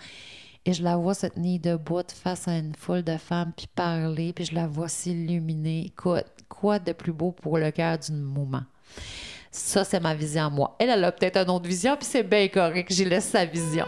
Et 0.65 0.73
je 0.73 0.83
la 0.83 0.95
vois 0.95 1.13
se 1.13 1.27
tenir 1.27 1.59
debout 1.59 2.03
face 2.13 2.47
à 2.47 2.57
une 2.57 2.75
foule 2.75 3.03
de 3.03 3.17
femmes, 3.17 3.51
puis 3.55 3.67
parler, 3.67 4.31
puis 4.31 4.45
je 4.45 4.55
la 4.55 4.67
vois 4.67 4.89
s'illuminer. 4.89 5.91
Quoi 5.97 6.79
de 6.79 6.91
plus 6.93 7.13
beau 7.13 7.31
pour 7.31 7.57
le 7.57 7.71
cœur 7.71 7.97
d'une 7.97 8.21
moment? 8.21 8.63
Ça, 9.55 9.83
c'est 9.83 9.99
ma 9.99 10.15
vision 10.15 10.47
à 10.47 10.49
moi. 10.49 10.75
Elle, 10.79 10.89
elle 10.89 11.03
a 11.03 11.11
peut-être 11.11 11.37
une 11.37 11.51
autre 11.51 11.67
vision, 11.67 11.95
puis 11.95 12.07
c'est 12.09 12.23
bien 12.23 12.47
correct. 12.47 12.91
J'y 12.91 13.05
laisse 13.05 13.25
sa 13.25 13.45
vision. 13.45 13.85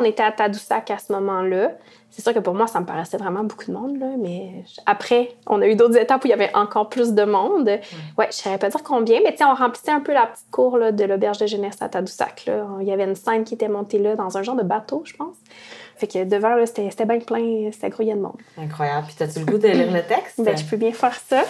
On 0.00 0.04
était 0.04 0.24
à 0.24 0.32
Tadoussac 0.32 0.90
à 0.90 0.98
ce 0.98 1.12
moment-là. 1.12 1.70
C'est 2.10 2.22
sûr 2.22 2.34
que 2.34 2.40
pour 2.40 2.54
moi, 2.54 2.66
ça 2.66 2.80
me 2.80 2.86
paraissait 2.86 3.18
vraiment 3.18 3.44
beaucoup 3.44 3.66
de 3.66 3.72
monde, 3.72 4.00
là, 4.00 4.08
mais 4.18 4.64
après, 4.84 5.36
on 5.46 5.62
a 5.62 5.68
eu 5.68 5.76
d'autres 5.76 5.96
étapes 5.96 6.24
où 6.24 6.26
il 6.26 6.30
y 6.30 6.32
avait 6.32 6.52
encore 6.56 6.88
plus 6.88 7.12
de 7.12 7.22
monde. 7.22 7.68
Ouais, 7.68 7.80
je 8.18 8.26
ne 8.26 8.32
saurais 8.32 8.58
pas 8.58 8.68
dire 8.68 8.82
combien, 8.82 9.20
mais 9.22 9.30
tu 9.30 9.38
sais, 9.38 9.44
on 9.44 9.54
remplissait 9.54 9.92
un 9.92 10.00
peu 10.00 10.12
la 10.12 10.26
petite 10.26 10.50
cour 10.50 10.78
là, 10.78 10.90
de 10.90 11.04
l'auberge 11.04 11.38
de 11.38 11.46
jeunesse 11.46 11.80
à 11.82 11.88
Tadoussac. 11.88 12.46
Là. 12.46 12.66
Il 12.80 12.88
y 12.88 12.90
avait 12.90 13.04
une 13.04 13.14
scène 13.14 13.44
qui 13.44 13.54
était 13.54 13.68
montée 13.68 13.98
là 13.98 14.16
dans 14.16 14.36
un 14.36 14.42
genre 14.42 14.56
de 14.56 14.64
bateau, 14.64 15.02
je 15.04 15.14
pense. 15.14 15.36
Fait 15.94 16.08
que 16.08 16.24
devant, 16.24 16.56
c'était 16.66 16.90
c'était 16.90 17.06
bien 17.06 17.20
plein, 17.20 17.70
c'était 17.70 17.90
grouillé 17.90 18.14
de 18.14 18.20
monde. 18.20 18.36
Incroyable. 18.58 19.06
Puis, 19.06 19.14
t'as-tu 19.16 19.38
le 19.38 19.44
goût 19.44 19.58
de 19.58 19.68
lire 19.68 19.92
le 19.92 20.02
texte? 20.02 20.40
Ben, 20.42 20.56
je 20.56 20.64
peux 20.64 20.76
bien 20.76 20.92
faire 20.92 21.14
ça. 21.14 21.44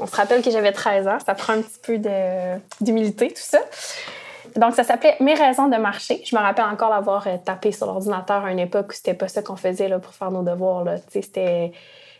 On 0.00 0.06
se 0.06 0.16
rappelle 0.16 0.42
que 0.42 0.50
j'avais 0.50 0.72
13 0.72 1.08
ans, 1.08 1.18
ça 1.24 1.34
prend 1.34 1.52
un 1.52 1.62
petit 1.62 1.78
peu 1.82 2.00
d'humilité, 2.80 3.28
tout 3.28 3.34
ça. 3.36 3.60
Donc, 4.56 4.74
ça 4.74 4.82
s'appelait 4.82 5.16
Mes 5.20 5.34
raisons 5.34 5.68
de 5.68 5.76
marcher. 5.76 6.22
Je 6.24 6.34
me 6.34 6.40
rappelle 6.40 6.64
encore 6.64 6.90
l'avoir 6.90 7.26
euh, 7.26 7.36
tapé 7.44 7.70
sur 7.70 7.86
l'ordinateur 7.86 8.44
à 8.44 8.50
une 8.50 8.58
époque 8.58 8.86
où 8.90 8.92
c'était 8.92 9.14
pas 9.14 9.28
ça 9.28 9.42
qu'on 9.42 9.56
faisait 9.56 9.88
là, 9.88 9.98
pour 9.98 10.12
faire 10.12 10.30
nos 10.30 10.42
devoirs. 10.42 10.84
Tu 11.12 11.22
C'était. 11.22 11.72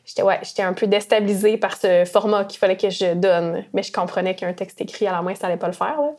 J'étais 0.04 0.22
ouais, 0.22 0.40
un 0.58 0.72
peu 0.72 0.86
déstabilisée 0.86 1.56
par 1.56 1.76
ce 1.76 2.04
format 2.04 2.44
qu'il 2.44 2.58
fallait 2.58 2.76
que 2.76 2.90
je 2.90 3.14
donne, 3.14 3.64
mais 3.72 3.82
je 3.82 3.92
comprenais 3.92 4.34
qu'un 4.34 4.52
texte 4.52 4.80
écrit 4.80 5.06
à 5.06 5.12
la 5.12 5.22
main, 5.22 5.34
ça 5.34 5.46
allait 5.46 5.56
pas 5.56 5.66
le 5.66 5.72
faire. 5.72 6.00
là. 6.00 6.10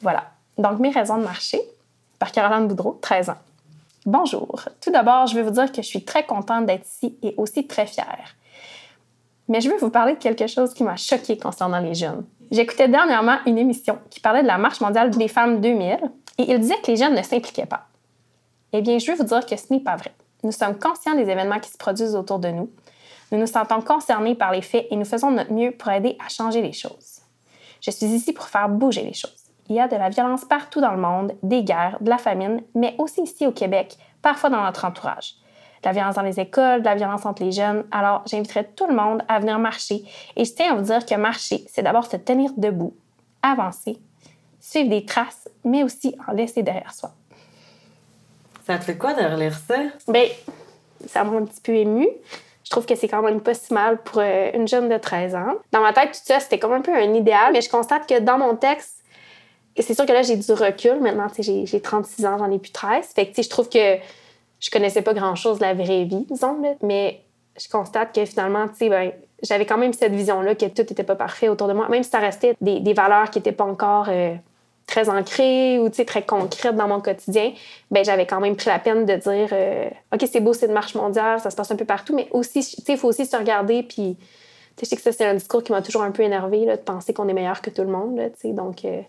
Voilà. 0.00 0.24
Donc, 0.58 0.78
Mes 0.78 0.90
raisons 0.90 1.18
de 1.18 1.24
marcher, 1.24 1.60
par 2.18 2.30
Caroline 2.30 2.68
Boudreau, 2.68 2.98
13 3.02 3.30
ans. 3.30 3.38
Bonjour. 4.04 4.60
Tout 4.80 4.90
d'abord, 4.90 5.26
je 5.26 5.34
veux 5.34 5.42
vous 5.42 5.50
dire 5.50 5.72
que 5.72 5.82
je 5.82 5.86
suis 5.86 6.04
très 6.04 6.24
contente 6.24 6.66
d'être 6.66 6.86
ici 6.86 7.18
et 7.22 7.34
aussi 7.36 7.66
très 7.66 7.86
fière. 7.86 8.36
Mais 9.48 9.60
je 9.60 9.70
veux 9.70 9.76
vous 9.76 9.90
parler 9.90 10.14
de 10.14 10.18
quelque 10.18 10.46
chose 10.46 10.74
qui 10.74 10.82
m'a 10.82 10.96
choquée 10.96 11.38
concernant 11.38 11.78
les 11.78 11.94
jeunes. 11.94 12.24
J'écoutais 12.50 12.88
dernièrement 12.88 13.38
une 13.46 13.58
émission 13.58 13.98
qui 14.10 14.20
parlait 14.20 14.42
de 14.42 14.46
la 14.46 14.58
Marche 14.58 14.80
mondiale 14.80 15.10
des 15.10 15.28
femmes 15.28 15.60
2000 15.60 15.98
et 16.38 16.52
il 16.52 16.60
disait 16.60 16.80
que 16.82 16.90
les 16.90 16.96
jeunes 16.96 17.14
ne 17.14 17.22
s'impliquaient 17.22 17.66
pas. 17.66 17.86
Eh 18.72 18.82
bien, 18.82 18.98
je 18.98 19.10
veux 19.10 19.16
vous 19.16 19.24
dire 19.24 19.46
que 19.46 19.56
ce 19.56 19.66
n'est 19.70 19.80
pas 19.80 19.96
vrai. 19.96 20.12
Nous 20.42 20.52
sommes 20.52 20.78
conscients 20.78 21.14
des 21.14 21.28
événements 21.28 21.60
qui 21.60 21.70
se 21.70 21.78
produisent 21.78 22.14
autour 22.14 22.38
de 22.38 22.48
nous. 22.48 22.70
Nous 23.32 23.38
nous 23.38 23.46
sentons 23.46 23.80
concernés 23.80 24.34
par 24.34 24.52
les 24.52 24.62
faits 24.62 24.86
et 24.90 24.96
nous 24.96 25.04
faisons 25.04 25.30
notre 25.30 25.52
mieux 25.52 25.72
pour 25.72 25.90
aider 25.90 26.16
à 26.24 26.28
changer 26.28 26.62
les 26.62 26.72
choses. 26.72 27.20
Je 27.80 27.90
suis 27.90 28.06
ici 28.06 28.32
pour 28.32 28.46
faire 28.46 28.68
bouger 28.68 29.02
les 29.02 29.14
choses. 29.14 29.44
Il 29.68 29.74
y 29.74 29.80
a 29.80 29.88
de 29.88 29.96
la 29.96 30.08
violence 30.08 30.44
partout 30.44 30.80
dans 30.80 30.92
le 30.92 31.00
monde, 31.00 31.32
des 31.42 31.64
guerres, 31.64 31.98
de 32.00 32.08
la 32.08 32.18
famine, 32.18 32.62
mais 32.74 32.94
aussi 32.98 33.22
ici 33.22 33.46
au 33.46 33.52
Québec, 33.52 33.96
parfois 34.22 34.50
dans 34.50 34.62
notre 34.62 34.84
entourage. 34.84 35.34
De 35.86 35.90
la 35.90 35.92
violence 35.92 36.16
dans 36.16 36.22
les 36.22 36.40
écoles, 36.40 36.80
de 36.80 36.84
la 36.84 36.96
violence 36.96 37.24
entre 37.24 37.44
les 37.44 37.52
jeunes. 37.52 37.84
Alors, 37.92 38.24
j'inviterai 38.26 38.64
tout 38.74 38.88
le 38.88 38.94
monde 38.96 39.22
à 39.28 39.38
venir 39.38 39.56
marcher. 39.60 40.02
Et 40.34 40.44
je 40.44 40.52
tiens 40.52 40.72
à 40.72 40.74
vous 40.74 40.82
dire 40.82 41.06
que 41.06 41.14
marcher, 41.14 41.64
c'est 41.68 41.82
d'abord 41.82 42.06
se 42.06 42.16
tenir 42.16 42.50
debout, 42.56 42.92
avancer, 43.40 43.96
suivre 44.58 44.90
des 44.90 45.04
traces, 45.04 45.48
mais 45.64 45.84
aussi 45.84 46.16
en 46.26 46.32
laisser 46.32 46.64
derrière 46.64 46.92
soi. 46.92 47.12
Ça 48.66 48.78
te 48.78 48.84
fait 48.84 48.98
quoi 48.98 49.14
de 49.14 49.22
relire 49.22 49.56
ça? 49.56 49.76
Bien, 50.08 50.24
ça 51.06 51.22
m'a 51.22 51.36
un 51.36 51.44
petit 51.44 51.60
peu 51.60 51.72
émue. 51.72 52.08
Je 52.64 52.70
trouve 52.70 52.84
que 52.84 52.96
c'est 52.96 53.06
quand 53.06 53.22
même 53.22 53.40
pas 53.40 53.54
si 53.54 53.72
mal 53.72 54.02
pour 54.02 54.18
euh, 54.18 54.50
une 54.54 54.66
jeune 54.66 54.88
de 54.88 54.98
13 54.98 55.36
ans. 55.36 55.54
Dans 55.70 55.82
ma 55.82 55.92
tête, 55.92 56.10
tout 56.10 56.18
ça, 56.24 56.40
c'était 56.40 56.58
comme 56.58 56.72
un 56.72 56.80
peu 56.80 56.92
un 56.92 57.14
idéal, 57.14 57.52
mais 57.52 57.60
je 57.60 57.70
constate 57.70 58.08
que 58.08 58.18
dans 58.18 58.38
mon 58.38 58.56
texte, 58.56 59.04
c'est 59.78 59.94
sûr 59.94 60.04
que 60.04 60.12
là, 60.12 60.22
j'ai 60.22 60.36
du 60.36 60.52
recul. 60.52 61.00
Maintenant, 61.00 61.28
j'ai 61.38 61.64
j'ai 61.64 61.80
36 61.80 62.26
ans, 62.26 62.38
j'en 62.38 62.50
ai 62.50 62.58
plus 62.58 62.72
13. 62.72 63.06
Fait 63.14 63.30
que, 63.30 63.40
je 63.40 63.48
trouve 63.48 63.68
que 63.68 63.98
je 64.60 64.70
connaissais 64.70 65.02
pas 65.02 65.14
grand-chose 65.14 65.58
de 65.58 65.62
la 65.62 65.74
vraie 65.74 66.04
vie, 66.04 66.26
disons, 66.30 66.60
là, 66.62 66.74
mais 66.82 67.20
je 67.60 67.68
constate 67.68 68.14
que 68.14 68.24
finalement, 68.24 68.68
tu 68.68 68.76
sais, 68.76 68.88
ben, 68.88 69.12
j'avais 69.42 69.66
quand 69.66 69.78
même 69.78 69.92
cette 69.92 70.12
vision-là 70.12 70.54
que 70.54 70.66
tout 70.66 70.82
n'était 70.82 71.04
pas 71.04 71.16
parfait 71.16 71.48
autour 71.48 71.68
de 71.68 71.72
moi, 71.72 71.88
même 71.88 72.02
si 72.02 72.10
ça 72.10 72.18
restait 72.18 72.54
des, 72.60 72.80
des 72.80 72.92
valeurs 72.92 73.30
qui 73.30 73.38
n'étaient 73.38 73.52
pas 73.52 73.64
encore 73.64 74.06
euh, 74.08 74.34
très 74.86 75.08
ancrées 75.08 75.78
ou 75.78 75.88
très 75.88 76.22
concrètes 76.22 76.76
dans 76.76 76.88
mon 76.88 77.00
quotidien, 77.00 77.52
ben 77.90 78.04
j'avais 78.04 78.26
quand 78.26 78.40
même 78.40 78.56
pris 78.56 78.68
la 78.68 78.78
peine 78.78 79.04
de 79.04 79.14
dire 79.16 79.48
euh, 79.52 79.88
OK, 80.12 80.26
c'est 80.30 80.40
beau, 80.40 80.52
c'est 80.52 80.66
une 80.66 80.72
marche 80.72 80.94
mondiale, 80.94 81.40
ça 81.40 81.50
se 81.50 81.56
passe 81.56 81.70
un 81.70 81.76
peu 81.76 81.84
partout, 81.84 82.14
mais 82.14 82.28
aussi, 82.30 82.60
il 82.88 82.96
faut 82.96 83.08
aussi 83.08 83.26
se 83.26 83.36
regarder, 83.36 83.82
puis 83.82 84.16
je 84.80 84.86
sais 84.86 84.96
que 84.96 85.02
ça, 85.02 85.12
c'est 85.12 85.26
un 85.26 85.34
discours 85.34 85.62
qui 85.62 85.72
m'a 85.72 85.82
toujours 85.82 86.02
un 86.02 86.10
peu 86.12 86.22
énervé, 86.22 86.64
là, 86.64 86.76
de 86.76 86.82
penser 86.82 87.12
qu'on 87.12 87.28
est 87.28 87.34
meilleur 87.34 87.62
que 87.62 87.70
tout 87.70 87.82
le 87.82 87.88
monde, 87.88 88.16
là, 88.16 88.28
donc 88.52 88.84
euh, 88.84 89.00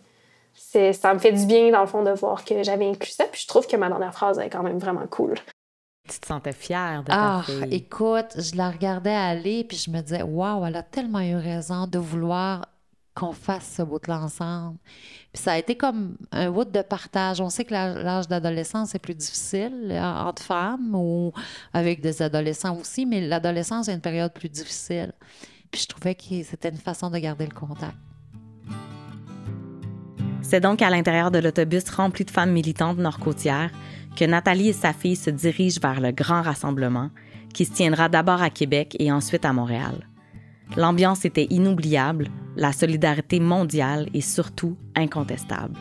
ça 0.57 1.13
me 1.13 1.19
fait 1.19 1.31
du 1.31 1.45
bien, 1.45 1.71
dans 1.71 1.81
le 1.81 1.87
fond, 1.87 2.03
de 2.03 2.11
voir 2.11 2.43
que 2.43 2.63
j'avais 2.63 2.87
inclus 2.89 3.11
ça, 3.11 3.25
puis 3.31 3.41
je 3.41 3.47
trouve 3.47 3.67
que 3.67 3.77
ma 3.77 3.87
dernière 3.87 4.13
phrase 4.13 4.39
est 4.39 4.49
quand 4.49 4.63
même 4.63 4.79
vraiment 4.79 5.07
cool. 5.07 5.35
Tu 6.09 6.19
te 6.19 6.25
sentais 6.27 6.53
fière 6.53 7.03
de 7.03 7.11
Ah, 7.11 7.43
ta 7.45 7.51
fille. 7.51 7.73
écoute, 7.75 8.33
je 8.37 8.55
la 8.55 8.69
regardais 8.69 9.13
aller, 9.13 9.63
puis 9.63 9.77
je 9.77 9.91
me 9.91 10.01
disais, 10.01 10.21
waouh, 10.23 10.65
elle 10.65 10.75
a 10.77 10.83
tellement 10.83 11.19
eu 11.19 11.35
raison 11.35 11.85
de 11.85 11.99
vouloir 11.99 12.65
qu'on 13.13 13.33
fasse 13.33 13.73
ce 13.77 13.81
bout-là 13.81 14.19
ensemble. 14.21 14.77
Puis 15.33 15.41
ça 15.41 15.53
a 15.53 15.57
été 15.57 15.75
comme 15.75 16.15
un 16.31 16.51
bout 16.51 16.65
de 16.65 16.81
partage. 16.83 17.41
On 17.41 17.49
sait 17.49 17.65
que 17.65 17.73
l'âge 17.73 18.27
d'adolescence 18.27 18.93
est 18.93 18.99
plus 18.99 19.15
difficile 19.15 19.89
euh, 19.91 19.99
entre 20.01 20.43
femmes 20.43 20.93
ou 20.93 21.33
avec 21.73 21.99
des 21.99 22.21
adolescents 22.21 22.77
aussi, 22.77 23.05
mais 23.07 23.19
l'adolescence 23.21 23.87
est 23.89 23.93
une 23.93 24.01
période 24.01 24.31
plus 24.33 24.49
difficile. 24.49 25.13
Puis 25.71 25.81
je 25.81 25.87
trouvais 25.87 26.13
que 26.15 26.43
c'était 26.43 26.69
une 26.69 26.77
façon 26.77 27.09
de 27.09 27.17
garder 27.17 27.45
le 27.47 27.53
contact. 27.55 27.95
C'est 30.49 30.61
donc 30.61 30.81
à 30.81 30.89
l'intérieur 30.89 31.29
de 31.29 31.39
l'autobus 31.39 31.89
rempli 31.89 32.23
de 32.23 32.31
femmes 32.31 32.53
militantes 32.53 32.99
nord-côtières 32.99 33.69
que 34.15 34.23
Nathalie 34.23 34.69
et 34.69 34.73
sa 34.73 34.93
fille 34.93 35.17
se 35.17 35.29
dirigent 35.29 35.81
vers 35.81 35.99
le 35.99 36.11
grand 36.11 36.41
rassemblement 36.41 37.09
qui 37.53 37.65
se 37.65 37.73
tiendra 37.73 38.07
d'abord 38.07 38.41
à 38.41 38.49
Québec 38.49 38.95
et 38.97 39.11
ensuite 39.11 39.43
à 39.43 39.51
Montréal. 39.51 40.07
L'ambiance 40.77 41.25
était 41.25 41.47
inoubliable, 41.49 42.29
la 42.55 42.71
solidarité 42.71 43.41
mondiale 43.41 44.07
et 44.13 44.21
surtout 44.21 44.77
incontestable. 44.95 45.77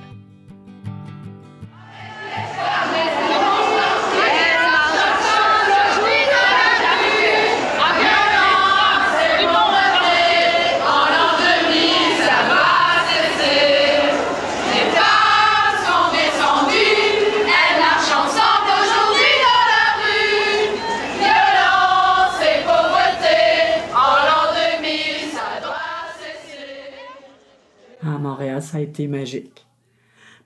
Ça 28.66 28.78
a 28.78 28.80
été 28.80 29.06
magique. 29.08 29.66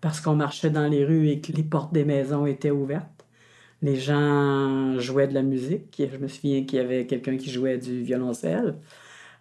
Parce 0.01 0.21
qu'on 0.21 0.35
marchait 0.35 0.71
dans 0.71 0.89
les 0.89 1.05
rues 1.05 1.29
et 1.29 1.41
que 1.41 1.53
les 1.53 1.63
portes 1.63 1.93
des 1.93 2.05
maisons 2.05 2.47
étaient 2.47 2.71
ouvertes. 2.71 3.27
Les 3.83 3.97
gens 3.97 4.99
jouaient 4.99 5.29
de 5.29 5.35
la 5.35 5.43
musique. 5.43 6.03
Je 6.13 6.17
me 6.19 6.29
souviens 6.29 6.65
qu'il 6.65 6.79
y 6.79 6.83
avait 6.83 7.07
quelqu'un 7.07 7.37
qui 7.37 7.51
jouait 7.51 7.79
du 7.79 8.03
violoncelle. 8.03 8.77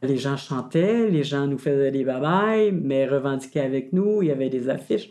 Les 0.01 0.17
gens 0.17 0.37
chantaient, 0.37 1.09
les 1.09 1.23
gens 1.23 1.45
nous 1.45 1.57
faisaient 1.57 1.91
des 1.91 2.05
babayes, 2.05 2.71
mais 2.71 3.05
revendiquaient 3.05 3.59
avec 3.59 3.91
nous. 3.91 4.21
Il 4.21 4.29
y 4.29 4.31
avait 4.31 4.49
des 4.49 4.69
affiches. 4.69 5.09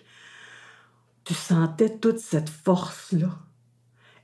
Tu 1.25 1.35
sentais 1.35 1.99
toute 1.99 2.19
cette 2.19 2.49
force-là. 2.49 3.31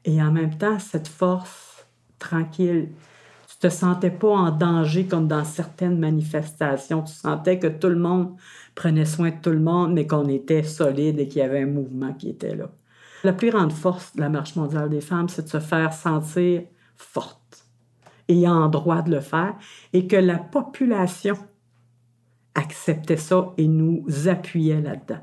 Et 0.07 0.23
en 0.23 0.33
même 0.33 0.57
temps, 0.57 0.79
cette 0.79 1.09
force 1.09 1.87
tranquille. 2.19 2.89
Te 3.65 3.71
sentais 3.71 4.11
pas 4.11 4.29
en 4.29 4.51
danger 4.51 5.07
comme 5.07 5.27
dans 5.27 5.43
certaines 5.43 5.99
manifestations. 5.99 7.01
Tu 7.01 7.15
sentais 7.15 7.59
que 7.59 7.67
tout 7.67 7.89
le 7.89 7.97
monde 7.97 8.37
prenait 8.75 9.07
soin 9.07 9.31
de 9.31 9.41
tout 9.41 9.53
le 9.53 9.59
monde, 9.59 9.95
mais 9.95 10.07
qu'on 10.07 10.29
était 10.29 10.63
solide 10.63 11.19
et 11.19 11.29
qu'il 11.29 11.39
y 11.39 11.45
avait 11.47 11.63
un 11.63 11.69
mouvement 11.69 12.13
qui 12.13 12.29
était 12.29 12.55
là. 12.55 12.71
La 13.23 13.33
plus 13.33 13.49
grande 13.49 13.73
force 13.73 14.15
de 14.17 14.21
la 14.21 14.29
Marche 14.29 14.55
mondiale 14.55 14.91
des 14.91 15.01
femmes, 15.01 15.31
c'est 15.31 15.45
de 15.45 15.49
se 15.49 15.61
faire 15.61 15.95
sentir 15.95 16.65
forte 16.95 17.65
et 18.29 18.47
en 18.47 18.69
droit 18.69 19.01
de 19.01 19.13
le 19.13 19.21
faire, 19.21 19.55
et 19.95 20.07
que 20.07 20.17
la 20.17 20.37
population 20.37 21.39
acceptait 22.55 23.17
ça 23.17 23.55
et 23.57 23.67
nous 23.67 24.05
appuyait 24.29 24.83
là-dedans. 24.83 25.23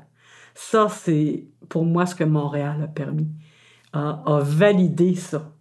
Ça, 0.56 0.88
c'est 0.88 1.46
pour 1.68 1.84
moi 1.84 2.06
ce 2.06 2.16
que 2.16 2.24
Montréal 2.24 2.82
a 2.82 2.88
permis, 2.88 3.30
a, 3.92 4.20
a 4.26 4.40
validé 4.40 5.14
ça, 5.14 5.52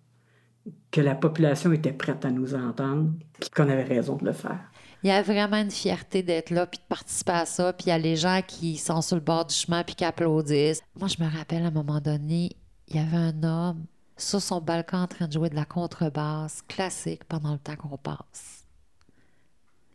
que 0.91 1.01
la 1.01 1.15
population 1.15 1.71
était 1.71 1.93
prête 1.93 2.25
à 2.25 2.31
nous 2.31 2.53
entendre, 2.53 3.11
qu'on 3.55 3.69
avait 3.69 3.83
raison 3.83 4.17
de 4.17 4.25
le 4.25 4.33
faire. 4.33 4.59
Il 5.03 5.07
y 5.07 5.11
a 5.11 5.21
vraiment 5.23 5.57
une 5.57 5.71
fierté 5.71 6.21
d'être 6.21 6.51
là, 6.51 6.67
puis 6.67 6.79
de 6.79 6.83
participer 6.83 7.31
à 7.31 7.45
ça, 7.45 7.73
puis 7.73 7.87
il 7.87 7.89
y 7.89 7.93
a 7.93 7.97
les 7.97 8.15
gens 8.15 8.41
qui 8.45 8.77
sont 8.77 9.01
sur 9.01 9.15
le 9.15 9.21
bord 9.21 9.45
du 9.45 9.55
chemin, 9.55 9.83
puis 9.83 9.95
qui 9.95 10.05
applaudissent. 10.05 10.83
Moi, 10.99 11.07
je 11.07 11.23
me 11.23 11.29
rappelle, 11.29 11.63
à 11.63 11.67
un 11.67 11.71
moment 11.71 11.99
donné, 11.99 12.51
il 12.87 12.97
y 12.97 12.99
avait 12.99 13.17
un 13.17 13.43
homme 13.43 13.85
sur 14.17 14.41
son 14.41 14.61
balcon 14.61 14.97
en 14.97 15.07
train 15.07 15.27
de 15.27 15.33
jouer 15.33 15.49
de 15.49 15.55
la 15.55 15.65
contrebasse 15.65 16.61
classique 16.67 17.23
pendant 17.23 17.53
le 17.53 17.57
temps 17.57 17.75
qu'on 17.75 17.97
passe. 17.97 18.65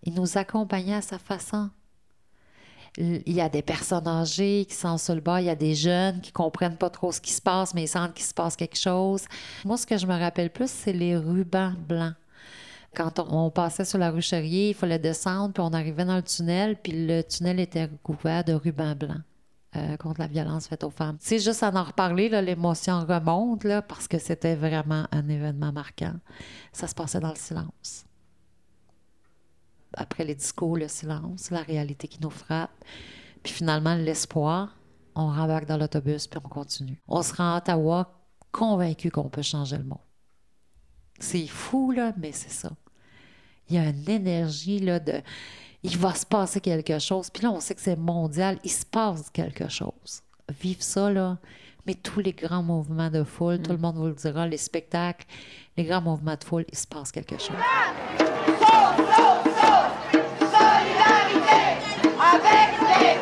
Il 0.03 0.15
nous 0.15 0.39
accompagnait 0.39 0.95
à 0.95 1.03
sa 1.03 1.19
façon. 1.19 1.71
Il 2.99 3.33
y 3.33 3.41
a 3.41 3.49
des 3.49 3.63
personnes 3.63 4.09
âgées 4.09 4.65
qui 4.67 4.75
sont 4.75 4.97
sur 4.97 5.15
le 5.15 5.21
bord, 5.21 5.39
il 5.39 5.47
y 5.47 5.51
a 5.51 5.55
des 5.55 5.75
jeunes 5.75 6.21
qui 6.21 6.33
comprennent 6.33 6.79
pas 6.79 6.89
trop 6.89 7.13
ce 7.13 7.21
qui 7.21 7.33
se 7.33 7.43
passe, 7.43 7.75
mais 7.75 7.85
ils 7.85 7.89
sentent 7.89 8.15
qu'il 8.15 8.25
se 8.25 8.33
passe 8.33 8.57
quelque 8.57 8.79
chose. 8.79 9.25
Moi, 9.65 9.77
ce 9.77 9.87
que 9.87 9.99
je 9.99 10.07
me 10.07 10.19
rappelle 10.19 10.51
plus, 10.51 10.71
c'est 10.71 10.95
les 10.95 11.17
rubans 11.17 11.75
blancs 11.87 12.15
quand 12.97 13.21
on, 13.31 13.51
passait 13.51 13.85
sur 13.85 13.99
la 13.99 14.11
rue 14.11 14.23
Charrier, 14.23 14.71
il 14.71 14.75
fallait 14.75 14.99
descendre, 14.99 15.53
puis 15.53 15.63
on 15.63 15.73
arrivait 15.73 16.05
dans 16.05 16.17
le 16.17 16.23
tunnel, 16.23 16.77
puis 16.77 17.07
le 17.07 17.23
tunnel 17.23 17.61
était 17.61 17.91
couvert 18.03 18.43
de 18.43 18.55
rubans 18.55 18.95
blancs 18.95 19.21
euh, 19.77 19.97
contre 19.99 20.21
la 20.21 20.27
violence 20.27 20.67
faite 20.67 20.83
aux 20.83 20.91
femmes. 20.91 21.19
C'est 21.21 21.39
juste 21.39 21.63
à 21.63 21.71
en 21.71 21.85
reparler, 21.85 22.29
l'émotion 22.41 23.01
remonte, 23.01 23.67
parce 23.87 24.09
que 24.09 24.19
c'était 24.19 24.57
vraiment 24.57 25.07
un 25.13 25.29
événement 25.29 25.73
marquant. 25.73 26.15
Ça 26.73 26.87
se 26.87 26.95
passait 26.95 27.21
dans 27.21 27.29
le 27.29 27.37
silence. 27.37 28.06
Après 30.17 30.25
les 30.25 30.35
discours, 30.35 30.79
le 30.79 30.89
silence, 30.89 31.51
la 31.51 31.61
réalité 31.61 32.09
qui 32.09 32.19
nous 32.23 32.31
frappe, 32.31 32.71
puis 33.43 33.53
finalement 33.53 33.95
l'espoir, 33.95 34.75
on 35.15 35.27
rembarque 35.27 35.67
dans 35.67 35.77
l'autobus, 35.77 36.27
puis 36.27 36.41
on 36.43 36.49
continue. 36.49 37.03
On 37.07 37.21
se 37.21 37.35
rend 37.35 37.53
à 37.53 37.59
Ottawa 37.59 38.19
convaincu 38.51 39.11
qu'on 39.11 39.29
peut 39.29 39.43
changer 39.43 39.77
le 39.77 39.85
monde. 39.85 39.99
C'est 41.21 41.47
fou, 41.47 41.91
là, 41.91 42.15
mais 42.17 42.33
c'est 42.33 42.51
ça. 42.51 42.71
Il 43.69 43.77
y 43.77 43.79
a 43.79 43.91
une 43.91 44.09
énergie, 44.09 44.79
là, 44.79 45.01
de... 45.01 45.21
Il 45.83 45.99
va 45.99 46.15
se 46.15 46.25
passer 46.25 46.63
quelque 46.63 46.99
chose. 46.99 47.29
Puis 47.29 47.43
là, 47.43 47.51
on 47.51 47.61
sait 47.61 47.75
que 47.75 47.83
c'est 47.83 47.97
mondial. 47.97 48.59
Il 48.65 48.71
se 48.71 48.87
passe 48.87 49.29
quelque 49.29 49.69
chose. 49.69 50.23
Vive 50.63 50.81
ça, 50.81 51.11
là. 51.11 51.37
Mais 51.87 51.93
tous 51.93 52.21
les 52.21 52.33
grands 52.33 52.63
mouvements 52.63 53.11
de 53.11 53.23
foule, 53.23 53.61
tout 53.61 53.73
le 53.73 53.77
monde 53.77 53.97
vous 53.97 54.07
le 54.07 54.15
dira, 54.15 54.47
les 54.47 54.57
spectacles, 54.57 55.27
les 55.77 55.85
grands 55.85 56.01
mouvements 56.01 56.37
de 56.37 56.45
foule, 56.45 56.65
il 56.73 56.79
se 56.79 56.87
passe 56.87 57.13
quelque 57.13 57.37
chose. 57.37 58.66
Hey, 62.99 63.21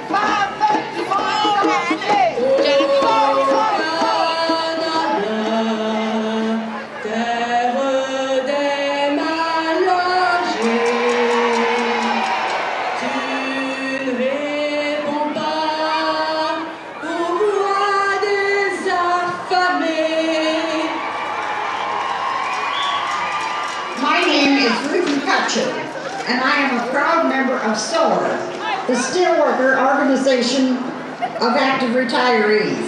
Organization 30.27 30.79
of 30.79 31.53
Active 31.55 31.91
Retirees. 31.91 32.81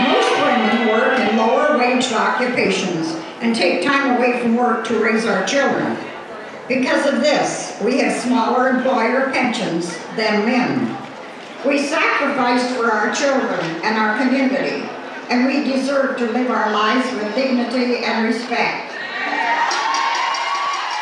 Most 0.00 0.30
women 0.40 0.88
work 0.88 1.18
in 1.18 1.36
lower 1.36 1.76
wage 1.76 2.10
occupations 2.10 3.22
and 3.42 3.54
take 3.54 3.84
time 3.84 4.16
away 4.16 4.40
from 4.40 4.56
work 4.56 4.86
to 4.86 4.98
raise 4.98 5.26
our 5.26 5.44
children. 5.44 5.94
Because 6.68 7.04
of 7.12 7.20
this, 7.20 7.78
we 7.84 7.98
have 7.98 8.18
smaller 8.22 8.70
employer 8.70 9.30
pensions 9.30 9.94
than 10.16 10.46
men. 10.46 10.96
We 11.66 11.86
sacrificed 11.86 12.74
for 12.76 12.90
our 12.90 13.14
children 13.14 13.60
and 13.82 13.98
our 13.98 14.16
community, 14.16 14.88
and 15.28 15.46
we 15.46 15.70
deserve 15.70 16.16
to 16.16 16.30
live 16.30 16.50
our 16.50 16.72
lives 16.72 17.12
with 17.12 17.34
dignity 17.34 18.02
and 18.04 18.26
respect. 18.26 18.92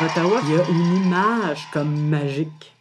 Il 0.04 0.50
y 0.50 0.58
a 0.58 0.68
une 0.68 1.04
image 1.04 1.70
comme 1.72 2.08
magique. 2.08 2.74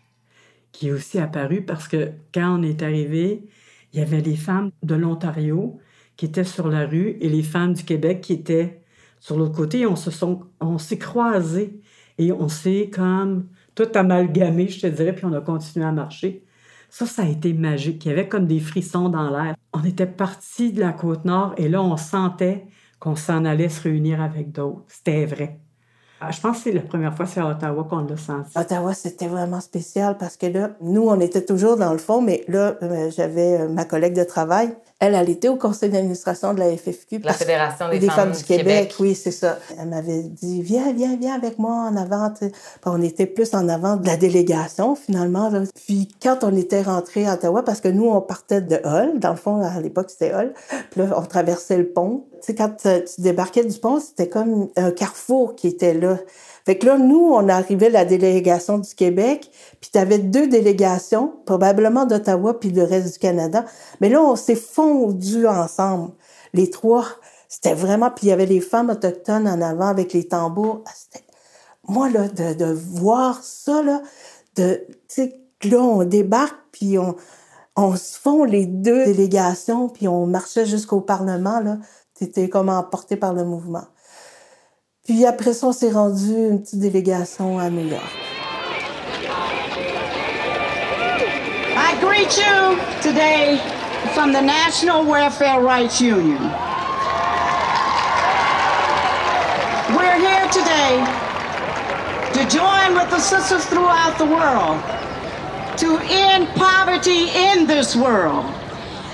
qui 0.72 0.88
est 0.88 0.92
aussi 0.92 1.20
apparu 1.20 1.62
parce 1.62 1.88
que 1.88 2.14
quand 2.34 2.58
on 2.58 2.64
est 2.64 2.82
arrivé, 2.82 3.48
il 3.94 4.00
y 4.00 4.02
avait 4.02 4.22
les 4.22 4.36
femmes 4.36 4.72
de 4.82 4.96
l'Ontario 4.96 5.80
qui 6.18 6.26
étaient 6.26 6.44
sur 6.44 6.68
la 6.68 6.88
rue 6.88 7.18
et 7.22 7.30
les 7.30 7.44
femmes 7.44 7.74
du 7.74 7.84
Québec 7.84 8.22
qui 8.22 8.34
étaient 8.34 8.82
sur 9.20 9.38
l'autre 9.38 9.56
côté. 9.56 9.86
On 9.86 9.96
se 9.96 10.10
sont, 10.10 10.48
on 10.60 10.80
s'est 10.80 10.98
croisés 10.98 11.80
et 12.18 12.32
on 12.32 12.48
s'est 12.50 12.90
comme 12.92 13.48
tout 13.76 13.88
amalgamé, 13.94 14.68
je 14.68 14.82
te 14.82 14.88
dirais, 14.88 15.14
puis 15.14 15.26
on 15.26 15.34
a 15.34 15.42
continué 15.42 15.86
à 15.86 15.92
marcher. 15.92 16.44
Ça, 16.90 17.06
ça 17.06 17.22
a 17.22 17.28
été 17.28 17.54
magique. 17.54 18.04
Il 18.06 18.10
y 18.10 18.12
avait 18.12 18.28
comme 18.28 18.48
des 18.48 18.60
frissons 18.60 19.10
dans 19.10 19.30
l'air. 19.30 19.56
On 19.74 19.84
était 19.84 20.08
parti 20.08 20.74
de 20.74 20.80
la 20.80 20.92
côte 20.92 21.26
nord 21.26 21.54
et 21.58 21.70
là, 21.70 21.84
on 21.84 21.98
sentait 21.98 22.66
qu'on 23.00 23.16
s'en 23.16 23.46
allait 23.46 23.70
se 23.70 23.84
réunir 23.84 24.22
avec 24.22 24.52
d'autres. 24.52 24.86
C'était 24.88 25.26
vrai. 25.28 25.61
Ah, 26.24 26.30
Je 26.30 26.40
pense 26.40 26.58
que 26.58 26.64
c'est 26.66 26.72
la 26.72 26.82
première 26.82 27.16
fois 27.16 27.26
c'est 27.26 27.40
à 27.40 27.48
Ottawa 27.48 27.84
qu'on 27.90 28.06
l'a 28.06 28.16
senti. 28.16 28.56
Ottawa, 28.56 28.94
c'était 28.94 29.28
vraiment 29.28 29.60
spécial 29.60 30.18
parce 30.20 30.38
que 30.38 30.46
là, 30.46 30.70
nous, 30.80 31.02
on 31.08 31.20
était 31.20 31.44
toujours 31.44 31.78
dans 31.78 31.92
le 31.92 31.98
fond, 31.98 32.22
mais 32.22 32.44
là, 32.48 32.76
euh, 32.84 33.10
j'avais 33.10 33.62
euh, 33.62 33.68
ma 33.68 33.86
collègue 33.86 34.14
de 34.14 34.24
travail. 34.24 34.70
Elle, 35.02 35.16
elle 35.16 35.32
était 35.32 35.48
au 35.48 35.56
conseil 35.56 35.90
d'administration 35.90 36.54
de 36.54 36.60
la 36.60 36.78
FFQ. 36.78 37.22
La 37.24 37.34
Fédération 37.34 37.90
des, 37.90 38.00
femmes, 38.08 38.34
du 38.34 38.44
Québec, 38.44 38.94
oui, 39.00 39.16
c'est 39.16 39.32
ça. 39.32 39.58
Elle 39.80 39.88
m'avait 39.88 40.22
dit, 40.22 40.62
viens, 40.62 40.94
viens, 40.94 41.18
viens 41.18 41.34
avec 41.34 41.58
moi 41.58 41.74
en 41.74 41.98
avant. 41.98 42.32
Puis 42.40 42.52
on 42.86 43.02
était 43.02 43.26
plus 43.26 43.56
en 43.56 43.68
avant 43.68 43.98
de 43.98 44.06
la 44.06 44.16
délégation, 44.16 44.96
finalement. 44.96 45.50
là. 45.50 45.64
Puis 45.88 46.08
quand 46.22 46.44
on 46.44 46.56
était 46.56 46.84
rentré 46.84 47.26
à 47.26 47.34
Ottawa, 47.34 47.64
parce 47.64 47.82
que 47.82 47.88
nous, 47.88 48.08
on 48.08 48.22
partait 48.22 48.62
de 48.62 48.80
Hull, 48.86 49.18
dans 49.18 49.32
le 49.32 49.38
fond, 49.38 49.60
à 49.60 49.82
l'époque, 49.82 50.12
c'était 50.12 50.36
Hull. 50.36 50.54
Puis 50.92 51.02
là, 51.02 51.08
on 51.18 51.24
traversait 51.24 51.80
le 51.80 51.88
pont. 51.88 52.26
Tu 52.34 52.48
sais, 52.48 52.56
quand 52.56 52.86
euh, 52.86 53.00
tu 53.02 53.22
débarquais 53.22 53.66
du 53.66 53.80
pont, 53.80 54.00
c'était 54.00 54.30
comme 54.30 54.70
un 54.76 54.92
carrefour 54.92 55.56
qui 55.56 55.68
était 55.68 55.96
là. 55.96 56.18
Fait 56.66 56.78
que 56.78 56.86
là, 56.86 56.98
nous, 56.98 57.32
on 57.34 57.50
arrivait 57.50 57.90
la 57.90 58.06
délégation 58.06 58.78
du 58.78 58.94
Québec, 58.94 59.50
puis 59.80 59.90
tu 59.92 59.98
avais 59.98 60.20
deux 60.20 60.48
délégations, 60.48 61.34
probablement 61.46 62.06
d'Ottawa 62.06 62.60
puis 62.60 62.70
le 62.70 62.84
reste 62.84 63.14
du 63.14 63.20
Canada. 63.20 63.66
Mais 64.00 64.10
là, 64.10 64.22
on 64.22 64.36
s'est 64.36 64.56
fondus 64.56 65.48
ensemble. 65.48 66.12
Les 66.54 66.70
trois, 66.70 67.06
c'était 67.50 67.74
vraiment... 67.74 68.12
Puis 68.12 68.28
il 68.28 68.30
y 68.30 68.34
avait 68.34 68.46
les 68.46 68.62
femmes 68.62 68.90
autochtones 68.90 69.48
en 69.48 69.62
avant 69.62 69.88
avec 69.88 70.14
les 70.14 70.28
tambours. 70.28 70.84
Ah, 70.86 71.20
Moi, 71.88 72.10
là, 72.10 72.28
de, 72.28 72.54
de 72.54 72.72
voir 72.72 73.44
ça, 73.44 73.82
là, 73.82 74.02
de... 74.56 74.86
Tu 75.08 75.24
sais, 75.24 75.42
là, 75.64 75.82
on 75.82 76.04
débarque, 76.04 76.60
puis 76.72 76.98
on, 77.00 77.16
on 77.76 77.96
se 77.96 78.20
fond 78.20 78.44
les 78.44 78.66
deux 78.66 79.06
délégations, 79.06 79.90
puis 79.90 80.08
on 80.08 80.28
marchait 80.28 80.66
jusqu'au 80.66 81.02
Parlement, 81.02 81.60
là. 81.60 81.78
C'était 82.14 82.50
comme 82.50 82.70
emporté 82.70 83.16
par 83.16 83.34
le 83.34 83.44
mouvement. 83.44 83.86
Puis 85.06 85.26
après 85.26 85.54
ça, 85.54 85.68
on 85.68 85.74
s'est 85.74 85.92
rendu 85.92 86.32
une 86.32 86.62
petite 86.62 86.80
délégation 86.80 87.58
à 87.58 87.70
New 87.70 87.88
York. 87.88 88.04
I 91.76 91.96
greet 92.00 92.38
you 92.38 92.78
today 93.02 93.60
from 94.14 94.32
the 94.32 94.42
National 94.42 95.04
Welfare 95.04 95.60
Rights 95.62 96.00
Union. 96.00 96.40
We're 99.96 100.20
here 100.20 100.48
today 100.52 101.04
to 102.34 102.48
join 102.48 102.94
with 102.94 103.10
the 103.10 103.20
sisters 103.20 103.66
throughout 103.66 104.18
the 104.20 104.26
world 104.26 104.80
to 105.78 105.98
end 106.12 106.48
poverty 106.56 107.30
in 107.36 107.66
this 107.66 107.96
world 107.96 108.46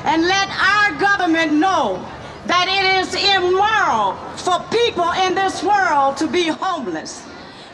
and 0.03 0.23
let 0.23 0.49
our 0.49 0.99
government 0.99 1.53
know 1.53 2.05
that 2.47 2.67
it 2.71 2.85
is 3.03 3.11
immoral 3.35 4.15
for 4.39 4.63
people 4.71 5.11
in 5.27 5.35
this 5.35 5.63
world 5.63 6.17
to 6.17 6.27
be 6.27 6.47
homeless. 6.47 7.25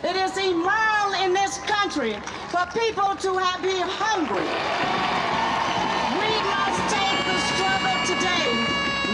It 0.03 0.15
is 0.15 0.35
immoral 0.37 1.13
in 1.23 1.33
this 1.33 1.59
country 1.59 2.17
for 2.49 2.65
people 2.73 3.15
to 3.15 3.37
have, 3.37 3.61
be 3.61 3.77
hungry. 3.79 4.49
We 6.17 6.33
must 6.49 6.81
take 6.89 7.19
the 7.29 7.39
struggle 7.53 7.97
today, 8.09 8.49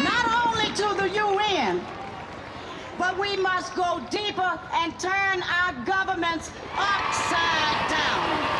not 0.03 0.25
only 0.47 0.71
to 0.79 0.87
the 0.95 1.09
UN, 1.27 1.81
but 2.97 3.19
we 3.19 3.35
must 3.37 3.75
go 3.75 4.01
deeper 4.09 4.59
and 4.73 4.97
turn 4.99 5.43
our 5.43 5.73
governments 5.85 6.51
upside 6.77 7.89
down. 7.89 8.58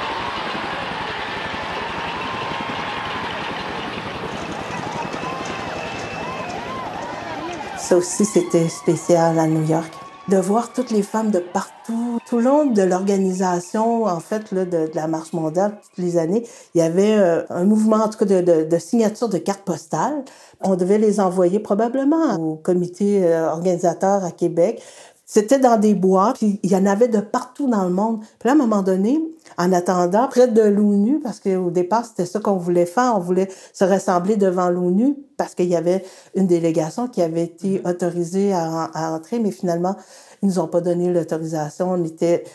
Ça 7.89 7.97
aussi, 7.97 8.23
c'était 8.23 8.69
spécial 8.69 9.39
à 9.39 9.47
New 9.47 9.67
York. 9.67 9.91
De 10.27 10.37
voir 10.37 10.73
toutes 10.73 10.91
les 10.91 11.01
femmes 11.01 11.31
de 11.31 11.39
partout, 11.39 12.19
tout 12.27 12.37
le 12.37 12.43
long 12.43 12.67
de 12.67 12.83
l'organisation, 12.83 14.03
en 14.03 14.19
fait, 14.19 14.51
là, 14.51 14.63
de, 14.63 14.91
la 14.93 15.07
Marche 15.07 15.33
mondiale, 15.33 15.79
toutes 15.81 15.97
les 15.97 16.19
années, 16.19 16.45
il 16.75 16.77
y 16.77 16.81
avait 16.83 17.15
euh, 17.17 17.41
un 17.49 17.63
mouvement, 17.63 17.95
en 17.95 18.07
tout 18.07 18.19
cas, 18.19 18.25
de, 18.25 18.41
de, 18.41 18.63
de 18.63 18.77
signature 18.77 19.27
de 19.27 19.39
cartes 19.39 19.63
postales. 19.63 20.23
On 20.61 20.75
devait 20.75 20.99
les 20.99 21.19
envoyer 21.19 21.57
probablement 21.57 22.35
au 22.35 22.57
comité 22.57 23.25
euh, 23.25 23.49
organisateur 23.49 24.23
à 24.23 24.29
Québec. 24.29 24.83
C'était 25.25 25.57
dans 25.57 25.77
des 25.79 25.95
boîtes, 25.95 26.37
puis 26.37 26.59
il 26.61 26.69
y 26.69 26.75
en 26.75 26.85
avait 26.85 27.07
de 27.07 27.21
partout 27.21 27.67
dans 27.67 27.85
le 27.85 27.91
monde. 27.91 28.19
Puis 28.37 28.49
là, 28.49 28.51
à 28.51 28.53
un 28.53 28.57
moment 28.59 28.83
donné, 28.83 29.19
en 29.59 29.73
attendant, 29.73 30.29
près 30.29 30.47
de 30.47 30.61
l'ONU, 30.61 31.19
parce 31.19 31.41
qu'au 31.41 31.69
départ, 31.69 32.05
c'était 32.05 32.25
ça 32.25 32.39
qu'on 32.39 32.55
voulait 32.55 32.85
faire, 32.85 33.13
on 33.17 33.19
voulait 33.19 33.49
se 33.73 33.83
rassembler 33.83 34.37
devant 34.37 34.69
l'ONU, 34.69 35.17
parce 35.35 35.53
qu'il 35.53 35.67
y 35.67 35.75
avait 35.75 36.05
une 36.33 36.47
délégation 36.47 37.09
qui 37.09 37.21
avait 37.21 37.43
été 37.43 37.81
autorisée 37.85 38.53
à, 38.53 38.85
à 38.85 39.11
entrer, 39.11 39.37
mais 39.39 39.51
finalement, 39.51 39.97
ils 40.41 40.47
nous 40.47 40.59
ont 40.59 40.67
pas 40.67 40.79
donné 40.79 41.11
l'autorisation. 41.11 41.91
On 41.91 42.03
était 42.05 42.45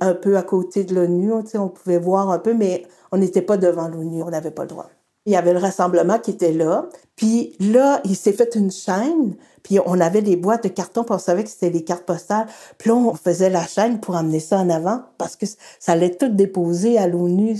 un 0.00 0.12
peu 0.14 0.36
à 0.36 0.42
côté 0.42 0.84
de 0.84 0.94
l'ONU, 0.94 1.32
on 1.32 1.68
pouvait 1.70 1.98
voir 1.98 2.30
un 2.30 2.38
peu, 2.38 2.52
mais 2.52 2.86
on 3.10 3.16
n'était 3.16 3.42
pas 3.42 3.56
devant 3.56 3.88
l'ONU, 3.88 4.22
on 4.22 4.30
n'avait 4.30 4.50
pas 4.50 4.62
le 4.64 4.68
droit. 4.68 4.90
Il 5.26 5.32
y 5.32 5.36
avait 5.36 5.52
le 5.52 5.58
rassemblement 5.58 6.18
qui 6.18 6.30
était 6.30 6.52
là. 6.52 6.88
Puis 7.14 7.54
là, 7.60 8.00
il 8.04 8.16
s'est 8.16 8.32
fait 8.32 8.54
une 8.54 8.70
chaîne. 8.70 9.36
Puis 9.62 9.78
on 9.84 10.00
avait 10.00 10.22
des 10.22 10.36
boîtes 10.36 10.64
de 10.64 10.68
carton, 10.68 11.04
puis 11.04 11.14
on 11.14 11.18
savait 11.18 11.44
que 11.44 11.50
c'était 11.50 11.68
les 11.68 11.84
cartes 11.84 12.06
postales. 12.06 12.46
Puis 12.78 12.88
là, 12.88 12.96
on 12.96 13.14
faisait 13.14 13.50
la 13.50 13.66
chaîne 13.66 14.00
pour 14.00 14.16
amener 14.16 14.40
ça 14.40 14.56
en 14.56 14.70
avant 14.70 15.02
parce 15.18 15.36
que 15.36 15.44
ça 15.78 15.92
allait 15.92 16.14
tout 16.14 16.30
déposer 16.30 16.96
à 16.96 17.06
l'ONU. 17.06 17.58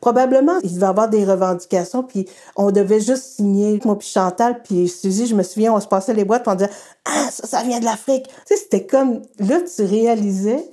Probablement, 0.00 0.58
il 0.62 0.74
devait 0.74 0.86
avoir 0.86 1.10
des 1.10 1.26
revendications, 1.26 2.02
puis 2.02 2.26
on 2.56 2.70
devait 2.70 3.00
juste 3.00 3.36
signer. 3.36 3.78
Moi 3.84 3.98
puis 3.98 4.08
Chantal, 4.08 4.62
puis 4.62 4.88
Suzy, 4.88 5.26
je 5.26 5.34
me 5.34 5.42
souviens, 5.42 5.74
on 5.74 5.80
se 5.80 5.88
passait 5.88 6.14
les 6.14 6.24
boîtes, 6.24 6.44
puis 6.44 6.52
on 6.52 6.56
disait 6.56 6.70
«Ah, 7.04 7.28
ça, 7.30 7.46
ça 7.46 7.62
vient 7.62 7.80
de 7.80 7.84
l'Afrique!» 7.84 8.28
Tu 8.46 8.54
sais, 8.54 8.62
c'était 8.62 8.86
comme... 8.86 9.20
Là, 9.38 9.60
tu 9.60 9.84
réalisais 9.84 10.64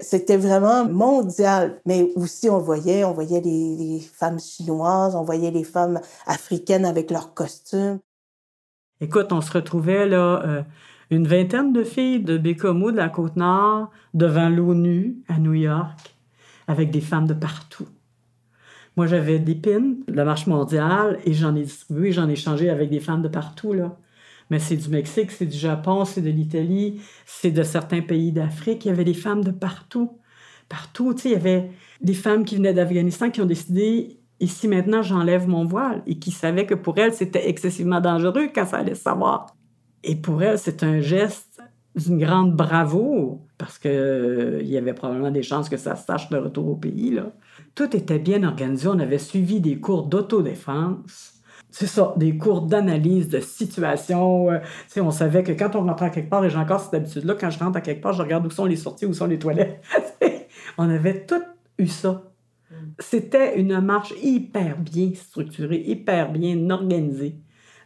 c'était 0.00 0.36
vraiment 0.36 0.88
mondial. 0.88 1.80
Mais 1.86 2.08
aussi, 2.16 2.48
on 2.48 2.58
voyait, 2.58 3.04
on 3.04 3.12
voyait 3.12 3.40
les, 3.40 4.00
femmes 4.00 4.38
chinoises, 4.38 5.14
on 5.14 5.24
voyait 5.24 5.50
les 5.50 5.64
femmes 5.64 6.00
africaines 6.26 6.84
avec 6.84 7.10
leurs 7.10 7.34
costumes. 7.34 7.98
Écoute, 9.00 9.32
on 9.32 9.40
se 9.40 9.52
retrouvait 9.52 10.06
là, 10.06 10.42
euh, 10.44 10.62
une 11.10 11.26
vingtaine 11.26 11.72
de 11.72 11.82
filles 11.84 12.22
de 12.22 12.38
Bécomo, 12.38 12.92
de 12.92 12.96
la 12.96 13.08
Côte-Nord, 13.08 13.90
devant 14.14 14.48
l'ONU 14.48 15.16
à 15.28 15.38
New 15.38 15.54
York, 15.54 16.16
avec 16.68 16.90
des 16.90 17.00
femmes 17.00 17.26
de 17.26 17.34
partout. 17.34 17.88
Moi, 18.96 19.06
j'avais 19.06 19.40
des 19.40 19.56
pins 19.56 19.94
la 20.06 20.24
Marche 20.24 20.46
mondiale 20.46 21.18
et 21.24 21.32
j'en 21.32 21.56
ai 21.56 21.62
distribué, 21.62 22.12
j'en 22.12 22.28
ai 22.28 22.36
changé 22.36 22.70
avec 22.70 22.90
des 22.90 23.00
femmes 23.00 23.22
de 23.22 23.28
partout, 23.28 23.72
là. 23.72 23.96
Mais 24.54 24.60
c'est 24.60 24.76
du 24.76 24.88
Mexique, 24.88 25.32
c'est 25.32 25.46
du 25.46 25.58
Japon, 25.58 26.04
c'est 26.04 26.20
de 26.20 26.30
l'Italie, 26.30 27.00
c'est 27.26 27.50
de 27.50 27.64
certains 27.64 28.02
pays 28.02 28.30
d'Afrique. 28.30 28.84
Il 28.84 28.88
y 28.88 28.90
avait 28.92 29.02
des 29.02 29.12
femmes 29.12 29.42
de 29.42 29.50
partout. 29.50 30.20
Partout, 30.68 31.12
tu 31.12 31.22
sais, 31.22 31.28
il 31.30 31.32
y 31.32 31.34
avait 31.34 31.70
des 32.00 32.14
femmes 32.14 32.44
qui 32.44 32.54
venaient 32.54 32.72
d'Afghanistan 32.72 33.30
qui 33.30 33.40
ont 33.40 33.46
décidé 33.46 34.20
ici 34.38 34.68
maintenant, 34.68 35.02
j'enlève 35.02 35.48
mon 35.48 35.64
voile? 35.64 36.04
Et 36.06 36.20
qui 36.20 36.30
savaient 36.30 36.66
que 36.66 36.76
pour 36.76 36.96
elles, 36.98 37.12
c'était 37.12 37.48
excessivement 37.48 38.00
dangereux 38.00 38.46
quand 38.54 38.64
ça 38.64 38.76
allait 38.76 38.94
se 38.94 39.02
savoir. 39.02 39.56
Et 40.04 40.14
pour 40.14 40.40
elles, 40.40 40.60
c'est 40.60 40.84
un 40.84 41.00
geste 41.00 41.60
d'une 41.96 42.20
grande 42.20 42.54
bravoure 42.54 43.40
parce 43.58 43.80
que 43.80 43.88
euh, 43.88 44.62
il 44.62 44.68
y 44.68 44.78
avait 44.78 44.94
probablement 44.94 45.32
des 45.32 45.42
chances 45.42 45.68
que 45.68 45.76
ça 45.76 45.96
se 45.96 46.06
sache 46.06 46.30
de 46.30 46.36
retour 46.36 46.68
au 46.68 46.76
pays. 46.76 47.10
Là. 47.10 47.32
Tout 47.74 47.96
était 47.96 48.20
bien 48.20 48.44
organisé. 48.44 48.86
On 48.86 49.00
avait 49.00 49.18
suivi 49.18 49.60
des 49.60 49.80
cours 49.80 50.04
d'autodéfense. 50.04 51.33
C'est 51.76 51.88
ça, 51.88 52.14
des 52.16 52.38
cours 52.38 52.62
d'analyse 52.62 53.28
de 53.28 53.40
situation. 53.40 54.48
Euh, 54.48 54.60
sais, 54.86 55.00
on 55.00 55.10
savait 55.10 55.42
que 55.42 55.50
quand 55.50 55.74
on 55.74 55.84
rentrait 55.84 56.06
à 56.06 56.10
quelque 56.10 56.30
part, 56.30 56.44
et 56.44 56.48
j'ai 56.48 56.56
encore 56.56 56.78
cette 56.78 56.94
habitude-là, 56.94 57.34
quand 57.34 57.50
je 57.50 57.58
rentre 57.58 57.76
à 57.78 57.80
quelque 57.80 58.00
part, 58.00 58.12
je 58.12 58.22
regarde 58.22 58.46
où 58.46 58.50
sont 58.50 58.64
les 58.64 58.76
sorties, 58.76 59.06
où 59.06 59.12
sont 59.12 59.26
les 59.26 59.40
toilettes. 59.40 59.82
on 60.78 60.88
avait 60.88 61.26
tout 61.26 61.42
eu 61.78 61.88
ça. 61.88 62.30
C'était 63.00 63.58
une 63.58 63.80
marche 63.80 64.14
hyper 64.22 64.78
bien 64.78 65.10
structurée, 65.16 65.82
hyper 65.84 66.30
bien 66.30 66.70
organisée. 66.70 67.40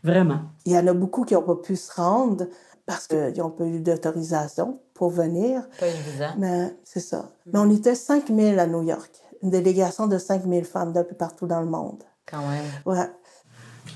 Vraiment. 0.04 0.40
Il 0.66 0.72
y 0.72 0.78
en 0.78 0.86
a 0.86 0.92
beaucoup 0.92 1.24
qui 1.24 1.32
n'ont 1.32 1.42
pas 1.42 1.56
pu 1.56 1.74
se 1.74 1.90
rendre 1.94 2.44
parce 2.84 3.06
qu'ils 3.06 3.38
n'ont 3.38 3.50
pas 3.50 3.64
eu 3.64 3.80
d'autorisation 3.80 4.80
pour 4.92 5.08
venir. 5.08 5.62
Pas 5.80 5.86
évident. 5.86 6.34
Mais 6.36 6.76
c'est 6.84 7.00
ça. 7.00 7.30
Mais 7.46 7.58
on 7.58 7.70
était 7.70 7.94
5000 7.94 8.58
à 8.58 8.66
New 8.66 8.82
York. 8.82 9.12
Une 9.42 9.48
délégation 9.48 10.08
de 10.08 10.18
5000 10.18 10.66
femmes 10.66 10.92
d'un 10.92 11.04
peu 11.04 11.14
partout 11.14 11.46
dans 11.46 11.62
le 11.62 11.68
monde. 11.68 12.04
Quand 12.26 12.46
même. 12.46 12.64
Ouais. 12.84 13.08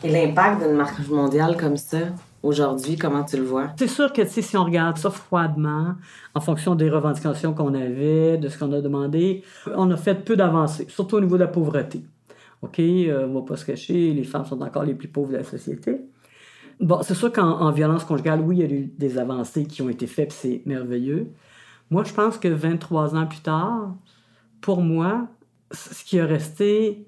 Et 0.04 0.10
l'impact 0.10 0.62
d'une 0.62 0.76
marche 0.76 1.08
mondiale 1.08 1.56
comme 1.56 1.76
ça, 1.76 1.98
Aujourd'hui, 2.42 2.96
comment 2.96 3.22
tu 3.22 3.36
le 3.36 3.44
vois? 3.44 3.68
C'est 3.76 3.86
sûr 3.86 4.12
que 4.12 4.26
si 4.26 4.56
on 4.56 4.64
regarde 4.64 4.96
ça 4.98 5.10
froidement, 5.10 5.94
en 6.34 6.40
fonction 6.40 6.74
des 6.74 6.90
revendications 6.90 7.54
qu'on 7.54 7.72
avait, 7.72 8.36
de 8.36 8.48
ce 8.48 8.58
qu'on 8.58 8.72
a 8.72 8.80
demandé, 8.80 9.44
on 9.76 9.88
a 9.92 9.96
fait 9.96 10.16
peu 10.24 10.34
d'avancées, 10.34 10.86
surtout 10.88 11.16
au 11.16 11.20
niveau 11.20 11.36
de 11.36 11.42
la 11.42 11.48
pauvreté. 11.48 12.02
OK, 12.62 12.80
euh, 12.80 13.28
on 13.28 13.34
va 13.34 13.42
pas 13.42 13.56
se 13.56 13.64
cacher, 13.64 14.12
les 14.12 14.24
femmes 14.24 14.44
sont 14.44 14.60
encore 14.60 14.84
les 14.84 14.94
plus 14.94 15.06
pauvres 15.06 15.30
de 15.30 15.36
la 15.36 15.44
société. 15.44 16.00
Bon, 16.80 17.00
c'est 17.02 17.14
sûr 17.14 17.32
qu'en 17.32 17.70
violence 17.70 18.04
conjugale, 18.04 18.40
oui, 18.40 18.56
il 18.56 18.62
y 18.62 18.64
a 18.64 18.74
eu 18.74 18.92
des 18.98 19.18
avancées 19.18 19.64
qui 19.64 19.80
ont 19.82 19.88
été 19.88 20.08
faites, 20.08 20.32
c'est 20.32 20.62
merveilleux. 20.66 21.28
Moi, 21.90 22.02
je 22.02 22.12
pense 22.12 22.38
que 22.38 22.48
23 22.48 23.14
ans 23.14 23.26
plus 23.26 23.40
tard, 23.40 23.94
pour 24.60 24.80
moi, 24.80 25.28
ce 25.70 26.02
qui 26.02 26.18
a 26.18 26.26
resté, 26.26 27.06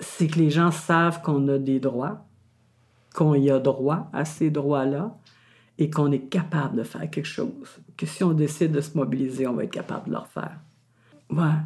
c'est 0.00 0.26
que 0.28 0.38
les 0.38 0.50
gens 0.50 0.70
savent 0.70 1.22
qu'on 1.22 1.46
a 1.48 1.58
des 1.58 1.80
droits, 1.80 2.24
qu'on 3.14 3.34
y 3.34 3.50
a 3.50 3.58
droit 3.58 4.08
à 4.12 4.24
ces 4.24 4.50
droits-là 4.50 5.14
et 5.78 5.90
qu'on 5.90 6.10
est 6.12 6.28
capable 6.28 6.76
de 6.76 6.82
faire 6.82 7.08
quelque 7.08 7.26
chose. 7.26 7.78
Que 7.96 8.06
si 8.06 8.24
on 8.24 8.32
décide 8.32 8.72
de 8.72 8.80
se 8.80 8.96
mobiliser, 8.96 9.46
on 9.46 9.54
va 9.54 9.64
être 9.64 9.72
capable 9.72 10.06
de 10.06 10.12
le 10.12 10.18
refaire. 10.18 10.58
Ouais. 11.30 11.58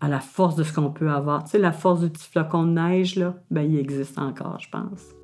À 0.00 0.08
la 0.08 0.20
force 0.20 0.54
de 0.54 0.62
ce 0.62 0.72
qu'on 0.72 0.90
peut 0.90 1.10
avoir. 1.10 1.44
Tu 1.44 1.50
sais, 1.50 1.58
la 1.58 1.72
force 1.72 2.00
du 2.00 2.10
petit 2.10 2.28
flocon 2.28 2.64
de 2.64 2.72
neige, 2.72 3.16
là, 3.16 3.34
ben, 3.50 3.62
il 3.62 3.78
existe 3.78 4.18
encore, 4.18 4.60
je 4.60 4.68
pense. 4.70 5.14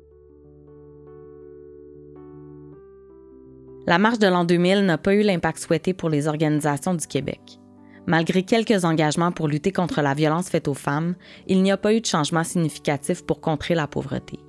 La 3.87 3.99
marche 3.99 4.19
de 4.19 4.27
l'an 4.27 4.45
2000 4.45 4.85
n'a 4.85 4.97
pas 4.97 5.13
eu 5.13 5.21
l'impact 5.21 5.59
souhaité 5.59 5.93
pour 5.93 6.09
les 6.09 6.27
organisations 6.27 6.95
du 6.95 7.05
Québec. 7.05 7.59
Malgré 8.07 8.43
quelques 8.43 8.85
engagements 8.85 9.31
pour 9.31 9.47
lutter 9.47 9.71
contre 9.71 10.01
la 10.01 10.13
violence 10.13 10.49
faite 10.49 10.67
aux 10.67 10.75
femmes, 10.75 11.15
il 11.47 11.63
n'y 11.63 11.71
a 11.71 11.77
pas 11.77 11.93
eu 11.93 12.01
de 12.01 12.05
changement 12.05 12.43
significatif 12.43 13.25
pour 13.25 13.41
contrer 13.41 13.73
la 13.73 13.87
pauvreté. 13.87 14.39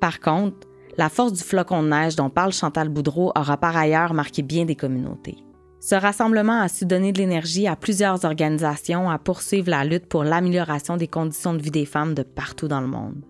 Par 0.00 0.20
contre, 0.20 0.68
la 0.96 1.08
force 1.08 1.32
du 1.32 1.42
flocon 1.42 1.82
de 1.82 1.88
neige 1.88 2.16
dont 2.16 2.30
parle 2.30 2.52
Chantal 2.52 2.88
Boudreau 2.88 3.32
aura 3.36 3.56
par 3.56 3.76
ailleurs 3.76 4.14
marqué 4.14 4.42
bien 4.42 4.64
des 4.64 4.76
communautés. 4.76 5.38
Ce 5.80 5.94
rassemblement 5.94 6.60
a 6.60 6.68
su 6.68 6.86
donner 6.86 7.12
de 7.12 7.18
l'énergie 7.18 7.68
à 7.68 7.76
plusieurs 7.76 8.24
organisations 8.24 9.10
à 9.10 9.18
poursuivre 9.18 9.70
la 9.70 9.84
lutte 9.84 10.06
pour 10.06 10.24
l'amélioration 10.24 10.96
des 10.96 11.06
conditions 11.06 11.54
de 11.54 11.62
vie 11.62 11.70
des 11.70 11.84
femmes 11.84 12.14
de 12.14 12.22
partout 12.22 12.66
dans 12.66 12.80
le 12.80 12.86
monde. 12.86 13.24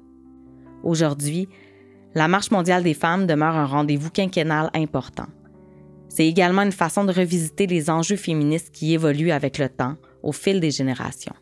Aujourd'hui, 0.82 1.48
la 2.14 2.28
Marche 2.28 2.50
mondiale 2.50 2.82
des 2.82 2.94
femmes 2.94 3.26
demeure 3.26 3.56
un 3.56 3.66
rendez-vous 3.66 4.10
quinquennal 4.10 4.70
important. 4.74 5.26
C'est 6.08 6.26
également 6.26 6.62
une 6.62 6.72
façon 6.72 7.04
de 7.04 7.12
revisiter 7.12 7.66
les 7.66 7.90
enjeux 7.90 8.16
féministes 8.16 8.70
qui 8.72 8.94
évoluent 8.94 9.32
avec 9.32 9.58
le 9.58 9.68
temps, 9.68 9.96
au 10.22 10.32
fil 10.32 10.60
des 10.60 10.70
générations. 10.70 11.34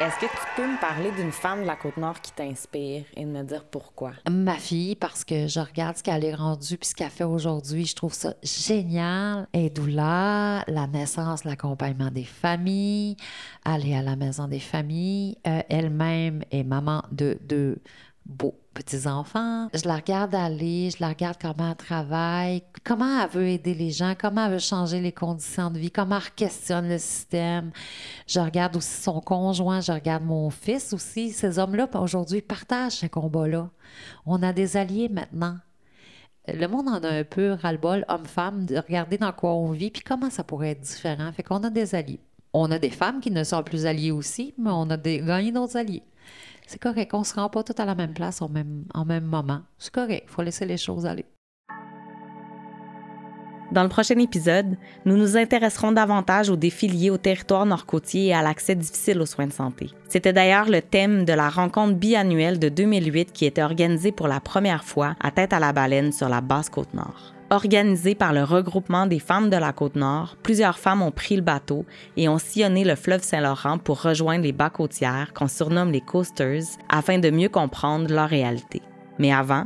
Est-ce 0.00 0.14
que 0.14 0.26
tu 0.26 0.46
peux 0.54 0.64
me 0.64 0.80
parler 0.80 1.10
d'une 1.10 1.32
femme 1.32 1.62
de 1.62 1.66
la 1.66 1.74
Côte-Nord 1.74 2.20
qui 2.20 2.30
t'inspire 2.30 3.02
et 3.16 3.24
me 3.24 3.42
dire 3.42 3.64
pourquoi? 3.64 4.12
Ma 4.30 4.54
fille, 4.54 4.94
parce 4.94 5.24
que 5.24 5.48
je 5.48 5.58
regarde 5.58 5.96
ce 5.96 6.04
qu'elle 6.04 6.24
est 6.24 6.36
rendue 6.36 6.78
puis 6.78 6.88
ce 6.88 6.94
qu'elle 6.94 7.10
fait 7.10 7.24
aujourd'hui, 7.24 7.84
je 7.84 7.96
trouve 7.96 8.14
ça 8.14 8.34
génial. 8.44 9.48
Elle 9.52 9.64
est 9.64 9.70
doula, 9.70 10.62
la 10.68 10.86
naissance, 10.86 11.42
l'accompagnement 11.42 12.12
des 12.12 12.22
familles, 12.22 13.16
aller 13.64 13.92
à 13.96 14.02
la 14.02 14.14
maison 14.14 14.46
des 14.46 14.60
familles. 14.60 15.36
Euh, 15.48 15.62
Elle-même 15.68 16.44
est 16.52 16.62
maman 16.62 17.02
de 17.10 17.36
deux 17.42 17.78
beaux 18.24 18.54
petits-enfants. 18.78 19.68
Je 19.74 19.86
la 19.86 19.96
regarde 19.96 20.34
aller, 20.34 20.90
je 20.90 20.98
la 21.00 21.08
regarde 21.08 21.36
comment 21.40 21.70
elle 21.70 21.76
travaille, 21.76 22.62
comment 22.84 23.22
elle 23.22 23.28
veut 23.30 23.48
aider 23.48 23.74
les 23.74 23.90
gens, 23.90 24.14
comment 24.18 24.46
elle 24.46 24.52
veut 24.52 24.58
changer 24.58 25.00
les 25.00 25.10
conditions 25.10 25.70
de 25.70 25.78
vie, 25.78 25.90
comment 25.90 26.18
elle 26.18 26.34
questionne 26.36 26.88
le 26.88 26.98
système. 26.98 27.72
Je 28.26 28.38
regarde 28.38 28.76
aussi 28.76 29.02
son 29.02 29.20
conjoint, 29.20 29.80
je 29.80 29.90
regarde 29.90 30.24
mon 30.24 30.48
fils 30.50 30.92
aussi. 30.92 31.30
Ces 31.30 31.58
hommes-là, 31.58 31.88
aujourd'hui, 32.00 32.40
partagent 32.40 32.92
ce 32.92 33.06
combat-là. 33.06 33.68
On 34.24 34.42
a 34.42 34.52
des 34.52 34.76
alliés 34.76 35.08
maintenant. 35.08 35.56
Le 36.46 36.66
monde 36.66 36.88
en 36.88 37.02
a 37.02 37.08
un 37.08 37.24
peu 37.24 37.52
ras-le-bol, 37.60 38.04
homme-femme, 38.08 38.64
de 38.64 38.76
regarder 38.76 39.18
dans 39.18 39.32
quoi 39.32 39.54
on 39.54 39.72
vit, 39.72 39.90
puis 39.90 40.02
comment 40.02 40.30
ça 40.30 40.44
pourrait 40.44 40.70
être 40.70 40.80
différent. 40.80 41.30
Fait 41.32 41.42
qu'on 41.42 41.62
a 41.64 41.70
des 41.70 41.94
alliés. 41.94 42.20
On 42.52 42.70
a 42.70 42.78
des 42.78 42.90
femmes 42.90 43.20
qui 43.20 43.30
ne 43.30 43.44
sont 43.44 43.62
plus 43.62 43.84
alliées 43.86 44.12
aussi, 44.12 44.54
mais 44.56 44.70
on 44.72 44.88
a 44.88 44.96
gagné 44.96 45.52
d'autres 45.52 45.76
alliés. 45.76 46.04
C'est 46.68 46.78
correct, 46.78 47.14
on 47.14 47.20
ne 47.20 47.24
se 47.24 47.34
rend 47.34 47.48
pas 47.48 47.64
tout 47.64 47.72
à 47.78 47.86
la 47.86 47.94
même 47.94 48.12
place 48.12 48.42
au 48.42 48.48
même, 48.48 48.84
en 48.92 49.06
même 49.06 49.24
moment. 49.24 49.62
C'est 49.78 49.90
correct, 49.90 50.24
il 50.28 50.30
faut 50.30 50.42
laisser 50.42 50.66
les 50.66 50.76
choses 50.76 51.06
aller. 51.06 51.24
Dans 53.70 53.82
le 53.82 53.90
prochain 53.90 54.18
épisode, 54.18 54.78
nous 55.04 55.18
nous 55.18 55.36
intéresserons 55.36 55.92
davantage 55.92 56.48
aux 56.48 56.56
défis 56.56 56.88
liés 56.88 57.10
au 57.10 57.18
territoire 57.18 57.66
nord-côtier 57.66 58.28
et 58.28 58.34
à 58.34 58.40
l'accès 58.40 58.74
difficile 58.74 59.20
aux 59.20 59.26
soins 59.26 59.46
de 59.46 59.52
santé. 59.52 59.90
C'était 60.08 60.32
d'ailleurs 60.32 60.70
le 60.70 60.80
thème 60.80 61.26
de 61.26 61.34
la 61.34 61.50
rencontre 61.50 61.94
biannuelle 61.94 62.58
de 62.58 62.70
2008 62.70 63.32
qui 63.32 63.44
était 63.44 63.62
organisée 63.62 64.10
pour 64.10 64.26
la 64.26 64.40
première 64.40 64.84
fois 64.84 65.16
à 65.20 65.30
Tête 65.30 65.52
à 65.52 65.60
la 65.60 65.74
Baleine 65.74 66.12
sur 66.12 66.30
la 66.30 66.40
basse 66.40 66.70
Côte-Nord. 66.70 67.34
Organisée 67.50 68.14
par 68.14 68.32
le 68.32 68.42
regroupement 68.42 69.06
des 69.06 69.18
femmes 69.18 69.50
de 69.50 69.56
la 69.56 69.72
Côte-Nord, 69.72 70.36
plusieurs 70.42 70.78
femmes 70.78 71.02
ont 71.02 71.10
pris 71.10 71.36
le 71.36 71.42
bateau 71.42 71.84
et 72.16 72.28
ont 72.28 72.38
sillonné 72.38 72.84
le 72.84 72.94
fleuve 72.94 73.22
Saint-Laurent 73.22 73.78
pour 73.78 74.00
rejoindre 74.02 74.44
les 74.44 74.52
bas 74.52 74.70
côtières 74.70 75.32
qu'on 75.34 75.48
surnomme 75.48 75.92
les 75.92 76.00
coasters 76.00 76.64
afin 76.88 77.18
de 77.18 77.30
mieux 77.30 77.48
comprendre 77.50 78.12
leur 78.12 78.28
réalité. 78.28 78.80
Mais 79.18 79.32
avant, 79.32 79.64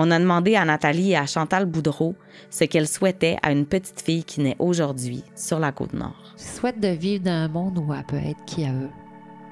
on 0.00 0.12
a 0.12 0.18
demandé 0.20 0.54
à 0.54 0.64
Nathalie 0.64 1.10
et 1.10 1.16
à 1.16 1.26
Chantal 1.26 1.66
Boudreau 1.66 2.14
ce 2.50 2.62
qu'elles 2.62 2.86
souhaitaient 2.86 3.36
à 3.42 3.50
une 3.50 3.66
petite 3.66 4.00
fille 4.00 4.22
qui 4.22 4.40
naît 4.40 4.54
aujourd'hui 4.60 5.24
sur 5.34 5.58
la 5.58 5.72
Côte-Nord. 5.72 6.34
Je 6.36 6.44
souhaite 6.44 6.78
de 6.78 6.86
vivre 6.86 7.24
dans 7.24 7.32
un 7.32 7.48
monde 7.48 7.78
où 7.78 7.92
elle 7.92 8.04
peut 8.04 8.16
être 8.16 8.44
qui 8.44 8.62
elle 8.62 8.74
veut, 8.74 8.90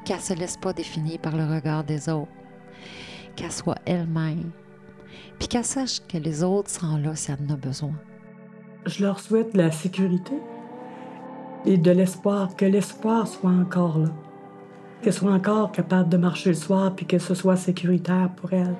qu'elle 0.04 0.18
ne 0.18 0.22
se 0.22 0.34
laisse 0.34 0.56
pas 0.56 0.72
définir 0.72 1.18
par 1.18 1.36
le 1.36 1.44
regard 1.44 1.82
des 1.82 2.08
autres, 2.08 2.30
qu'elle 3.34 3.50
soit 3.50 3.78
elle-même, 3.86 4.52
puis 5.40 5.48
qu'elle 5.48 5.64
sache 5.64 6.00
que 6.06 6.16
les 6.16 6.44
autres 6.44 6.70
seront 6.70 6.96
là 6.98 7.16
si 7.16 7.32
elle 7.32 7.38
en 7.50 7.54
a 7.54 7.56
besoin. 7.56 7.94
Je 8.86 9.02
leur 9.02 9.18
souhaite 9.18 9.52
la 9.56 9.72
sécurité 9.72 10.34
et 11.64 11.76
de 11.76 11.90
l'espoir, 11.90 12.54
que 12.54 12.66
l'espoir 12.66 13.26
soit 13.26 13.50
encore 13.50 13.98
là, 13.98 14.10
qu'elle 15.02 15.12
soit 15.12 15.32
encore 15.32 15.72
capable 15.72 16.08
de 16.08 16.18
marcher 16.18 16.50
le 16.50 16.54
soir 16.54 16.94
puis 16.94 17.04
que 17.04 17.18
ce 17.18 17.34
soit 17.34 17.56
sécuritaire 17.56 18.30
pour 18.36 18.52
elle. 18.52 18.76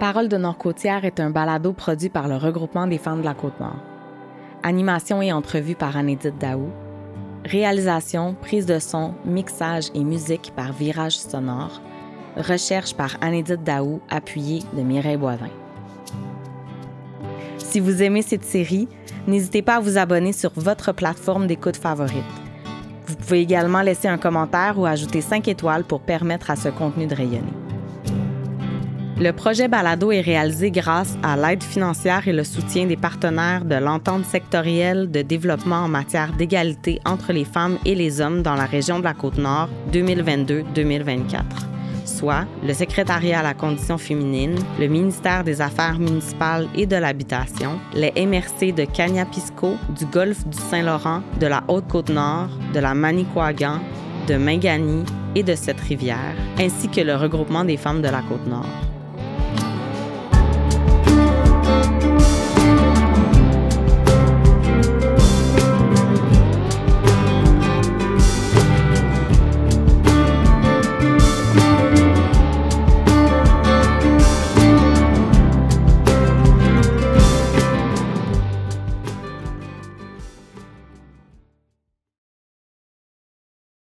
Parole 0.00 0.28
de 0.28 0.36
Nord-Côtière 0.36 1.04
est 1.04 1.18
un 1.18 1.30
balado 1.30 1.72
produit 1.72 2.08
par 2.08 2.28
le 2.28 2.36
regroupement 2.36 2.86
des 2.86 2.98
femmes 2.98 3.18
de 3.18 3.24
la 3.24 3.34
Côte-Nord. 3.34 3.82
Animation 4.62 5.20
et 5.22 5.32
entrevue 5.32 5.74
par 5.74 5.96
Anédite 5.96 6.38
Daou. 6.38 6.68
Réalisation, 7.44 8.36
prise 8.40 8.64
de 8.64 8.78
son, 8.78 9.14
mixage 9.24 9.86
et 9.96 10.04
musique 10.04 10.52
par 10.54 10.72
Virage 10.72 11.18
Sonore. 11.18 11.82
Recherche 12.36 12.94
par 12.94 13.16
Anédite 13.20 13.64
Daou, 13.64 14.00
appuyée 14.08 14.62
de 14.72 14.82
Mireille 14.82 15.16
Boivin. 15.16 15.50
Si 17.56 17.80
vous 17.80 18.00
aimez 18.00 18.22
cette 18.22 18.44
série, 18.44 18.86
n'hésitez 19.26 19.62
pas 19.62 19.76
à 19.76 19.80
vous 19.80 19.98
abonner 19.98 20.32
sur 20.32 20.52
votre 20.54 20.92
plateforme 20.92 21.48
d'écoute 21.48 21.76
favorite. 21.76 22.22
Vous 23.08 23.16
pouvez 23.16 23.40
également 23.40 23.82
laisser 23.82 24.06
un 24.06 24.18
commentaire 24.18 24.78
ou 24.78 24.86
ajouter 24.86 25.22
5 25.22 25.48
étoiles 25.48 25.82
pour 25.82 26.00
permettre 26.02 26.52
à 26.52 26.56
ce 26.56 26.68
contenu 26.68 27.08
de 27.08 27.16
rayonner. 27.16 27.67
Le 29.20 29.32
projet 29.32 29.66
Balado 29.66 30.12
est 30.12 30.20
réalisé 30.20 30.70
grâce 30.70 31.18
à 31.24 31.36
l'aide 31.36 31.64
financière 31.64 32.28
et 32.28 32.32
le 32.32 32.44
soutien 32.44 32.86
des 32.86 32.96
partenaires 32.96 33.64
de 33.64 33.74
l'entente 33.74 34.24
sectorielle 34.24 35.10
de 35.10 35.22
développement 35.22 35.78
en 35.78 35.88
matière 35.88 36.32
d'égalité 36.34 37.00
entre 37.04 37.32
les 37.32 37.44
femmes 37.44 37.78
et 37.84 37.96
les 37.96 38.20
hommes 38.20 38.42
dans 38.42 38.54
la 38.54 38.64
région 38.64 39.00
de 39.00 39.04
la 39.04 39.14
Côte-Nord 39.14 39.70
2022-2024. 39.92 41.42
soit 42.04 42.46
le 42.64 42.72
Secrétariat 42.72 43.40
à 43.40 43.42
la 43.42 43.54
condition 43.54 43.98
féminine, 43.98 44.54
le 44.78 44.86
ministère 44.86 45.42
des 45.42 45.60
Affaires 45.60 45.98
municipales 45.98 46.68
et 46.76 46.86
de 46.86 46.94
l'Habitation, 46.94 47.80
les 47.94 48.12
MRC 48.24 48.72
de 48.72 48.84
Cagnapisco, 48.84 49.74
du 49.98 50.06
Golfe 50.06 50.46
du 50.46 50.56
Saint-Laurent, 50.56 51.22
de 51.40 51.48
la 51.48 51.64
Haute-Côte-Nord, 51.66 52.50
de 52.72 52.78
la 52.78 52.94
Manicouagan, 52.94 53.80
de 54.28 54.36
Mingani 54.36 55.04
et 55.34 55.42
de 55.42 55.56
cette 55.56 55.80
rivière, 55.80 56.36
ainsi 56.60 56.88
que 56.88 57.00
le 57.00 57.16
regroupement 57.16 57.64
des 57.64 57.76
femmes 57.76 58.00
de 58.00 58.08
la 58.08 58.22
Côte-Nord. 58.22 58.88